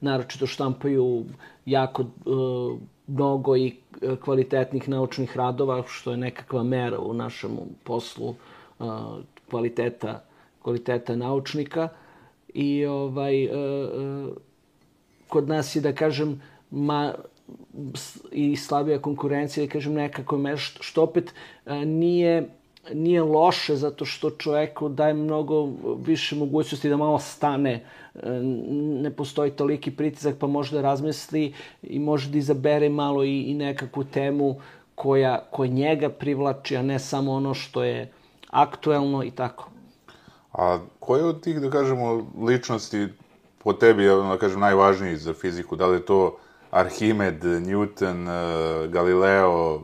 [0.00, 1.24] naročito štampaju
[1.66, 7.50] jako uh, mnogo i e, kvalitetnih naučnih radova, što je nekakva mera u našem
[7.84, 8.34] poslu
[8.78, 8.86] uh,
[9.50, 10.24] kvaliteta,
[10.62, 11.88] kvaliteta naučnika.
[12.54, 13.52] I ovaj, uh,
[15.28, 17.14] kod nas je, da kažem, ma,
[18.32, 21.34] i slabija konkurencija, da kažem, nekako nešto, što opet
[21.86, 22.48] nije
[22.94, 25.68] nije loše zato što čoveku daje mnogo
[26.06, 27.84] više mogućnosti da malo stane,
[29.02, 33.54] ne postoji toliki pritisak pa može da razmisli i može da izabere malo i, i
[33.54, 34.56] nekakvu temu
[34.94, 38.12] koja, koja njega privlači, a ne samo ono što je
[38.50, 39.68] aktuelno i tako.
[40.52, 43.08] A koje od tih, da kažemo, ličnosti
[43.58, 45.76] po tebi je, da kažem, najvažniji za fiziku?
[45.76, 46.36] Da li je to
[46.70, 48.26] Arhimed, Newton,
[48.88, 49.82] Galileo,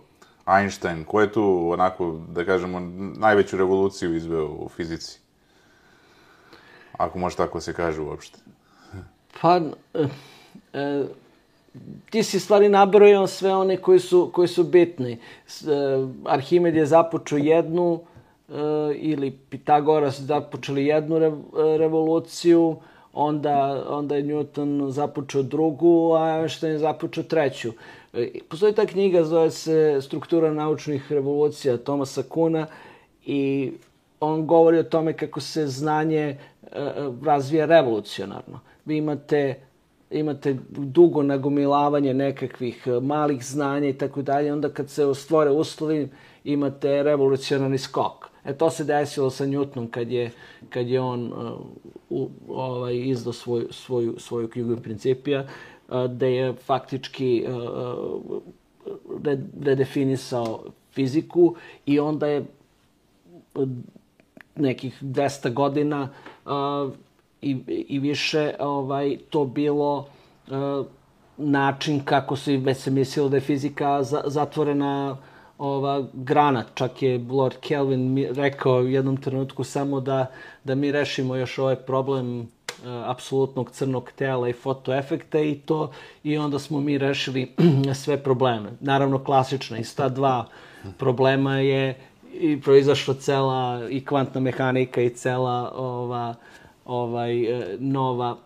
[0.49, 2.81] Einstein, ko je tu, onako, da kažemo,
[3.17, 5.19] najveću revoluciju izveo u fizici?
[6.93, 8.39] Ako može tako se kaže uopšte.
[9.41, 9.61] Pa,
[9.95, 10.09] e,
[10.73, 11.05] e,
[12.11, 15.13] ti si stvari nabrojao sve one koji su, koji su bitni.
[15.13, 15.19] E,
[16.25, 18.01] Arhimed je započeo jednu,
[18.49, 18.53] e,
[18.95, 21.33] ili Pitagoras započeli jednu re,
[21.79, 22.77] revoluciju,
[23.13, 27.73] onda, onda je Newton započeo drugu, a Einstein je započeo treću.
[28.19, 32.67] E, postoji ta knjiga, zove se Struktura naučnih revolucija Tomasa Kuna
[33.27, 33.73] i
[34.21, 36.37] on govori o tome kako se znanje e,
[37.25, 38.61] razvija revolucionarno.
[38.85, 39.69] Vi imate
[40.11, 46.09] imate dugo nagomilavanje nekakvih e, malih znanja i tako dalje, onda kad se stvore uslovi
[46.45, 48.29] imate revolucionarni skok.
[48.45, 50.31] E to se desilo sa Newtonom kad je,
[50.71, 51.61] kad je on uh,
[52.11, 55.47] u, ovaj, izdao svoj, svoju, svoju knjigu principija
[56.09, 57.47] da je faktički
[59.63, 61.55] redefinisao fiziku
[61.87, 62.45] i onda je
[64.57, 66.09] nekih 200 godina
[67.43, 67.57] i,
[67.89, 70.07] i više ovaj to bilo
[71.37, 75.17] način kako se već se mislilo da je fizika zatvorena
[75.59, 76.65] ova grana.
[76.75, 80.27] Čak je Lord Kelvin rekao u jednom trenutku samo da,
[80.65, 82.49] da mi rešimo još ovaj problem
[82.85, 85.91] apsolutnog crnog tela i fotoefekta i to
[86.25, 87.55] i onda smo mi rešili
[88.03, 88.71] sve probleme.
[88.81, 90.47] Naravno klasična iz ta dva
[90.99, 92.01] problema je
[92.41, 96.35] i proizašla cela i kvantna mehanika i cela ova
[96.85, 98.37] ovaj e, nova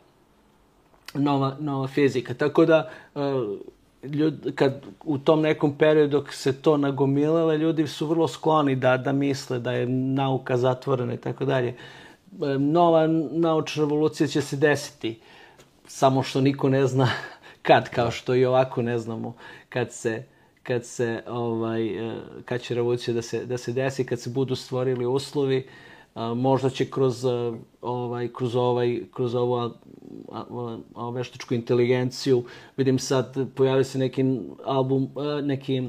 [1.14, 2.34] nova nova fizika.
[2.34, 3.20] Tako da e,
[4.06, 8.96] ljud, kad u tom nekom periodu dok se to nagomilale, ljudi su vrlo skloni da
[8.96, 11.76] da misle da je nauka zatvorena i tako dalje
[12.58, 15.20] nova naučna revolucija će se desiti,
[15.86, 17.08] samo što niko ne zna
[17.62, 19.34] kad, kao što i ovako ne znamo
[19.68, 20.24] kad se
[20.62, 22.14] kad se ovaj e,
[22.44, 25.66] kad će revolucija da se da se desi kad se budu stvorili uslovi.
[26.36, 27.28] Možda će kroz e,
[27.80, 29.70] ovaj kroz ovaj kroz ovu
[31.14, 32.44] veštačku inteligenciju
[32.76, 34.24] vidim sad pojavio se neki
[34.64, 35.08] album
[35.38, 35.88] e, neki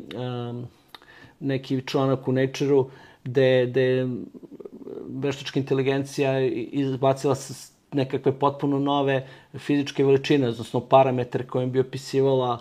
[1.39, 2.89] neki članak u Nature-u
[3.23, 4.07] gde, gde
[5.07, 6.39] veštačka inteligencija
[6.71, 7.35] izbacila
[7.91, 9.27] nekakve potpuno nove
[9.57, 12.59] fizičke veličine, odnosno parametre kojim bi opisivala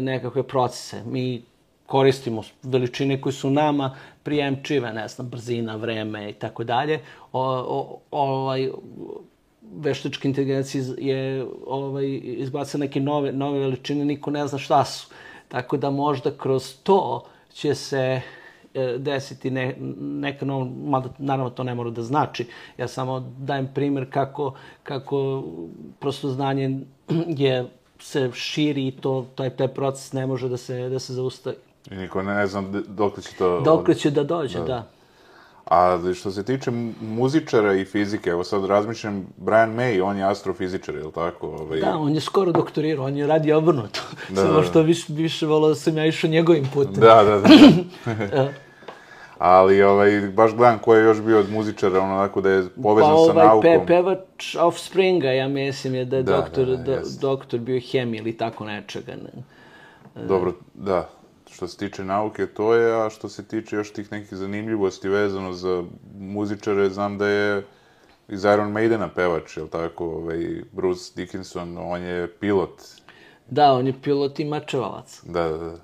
[0.00, 1.02] nekakve procese.
[1.06, 1.42] Mi
[1.86, 7.00] koristimo veličine koje su nama prijemčive, ne znam, brzina, vreme i tako dalje.
[8.10, 8.68] Ovaj
[9.76, 15.08] veštačka inteligencija je ovaj izbacila neke nove nove veličine, niko ne zna šta su.
[15.48, 18.39] Tako da možda kroz to će se E,
[18.98, 22.46] desiti ne, neka nova, mada naravno to ne mora da znači.
[22.78, 25.44] Ja samo dajem primer kako, kako
[25.98, 26.80] prosto znanje
[27.26, 31.56] je se širi i to, taj, taj proces ne može da se, da se zaustavi.
[31.90, 33.60] I niko ne, znam dok će to...
[33.60, 34.64] Dok će da dođe, da.
[34.64, 34.86] da.
[35.70, 40.94] A što se tiče muzičara i fizike, evo sad razmišljam, Brian May, on je astrofizičar,
[40.94, 41.46] je li tako?
[41.46, 41.80] Ovaj...
[41.80, 44.00] Da, on je skoro doktorirao, on je radi obrnuto.
[44.28, 46.94] Da, Samo da, što više, više volao da sam ja išao njegovim putem.
[46.94, 47.48] Da, da, da.
[48.26, 48.48] da.
[49.38, 53.10] Ali, ovaj, baš gledam ko je još bio od muzičara, ono, onako da je povezan
[53.10, 53.62] pa, ovaj, sa naukom.
[53.62, 57.80] Pe, pevač Offspringa, ja mislim, je da je da, doktor, da, da, da, doktor bio
[57.92, 59.12] hemij ili tako nečega.
[59.12, 59.42] Ne?
[60.26, 61.08] Dobro, da,
[61.52, 65.52] što se tiče nauke, to je, a što se tiče još tih nekih zanimljivosti vezano
[65.52, 65.84] za
[66.18, 67.66] muzičare, znam da je
[68.28, 72.82] iz Iron Maidena pevač, je tako, ovaj, Bruce Dickinson, on je pilot.
[73.50, 75.20] Da, on je pilot i mačevalac.
[75.24, 75.76] Da, da, da.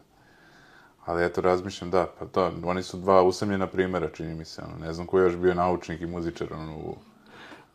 [1.05, 4.87] Ali eto, razmišljam, da, pa to, oni su dva usamljena primjera, čini mi se, ono,
[4.87, 6.97] ne znam ko je još bio naučnik i muzičar, ono, u...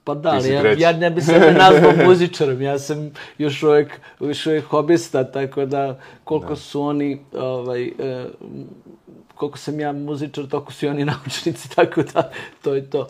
[0.04, 4.46] Pa da, ali ja, ja ne bi sebe nazvao muzičarom, ja sam još uvijek, još
[4.46, 8.26] uvijek hobista, tako da koliko su oni, ovaj, e,
[9.36, 12.32] koliko sam ja muzičar, toliko su i oni naučnici, tako da
[12.62, 13.08] to je to.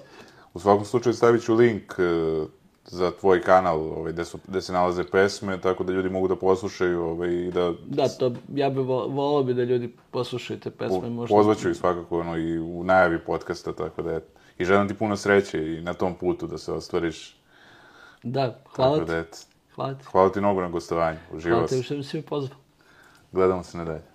[0.54, 2.46] U svakom slučaju stavit ću link e,
[2.86, 6.36] za tvoj kanal, ovaj, gde, su, gde se nalaze pesme, tako da ljudi mogu da
[6.36, 10.72] poslušaju ovaj, i da Da, to, ja bih vo, volao bi da ljudi poslušaju te
[10.72, 11.36] pesme, možda.
[11.36, 14.41] pozvaću ih svakako ono, i u najavi podcasta, tako da eto.
[14.62, 17.36] I želim ti puno sreće i na tom putu da se ostvariš.
[18.24, 19.24] Da, hvala Tako ti, da
[19.76, 20.06] hvala ti.
[20.12, 21.20] Hvala ti mnogo na gostovanju.
[21.32, 21.78] Uživao Hvala sam.
[21.78, 22.58] ti što si mi pozvao.
[23.32, 24.11] Gledamo se nadalje.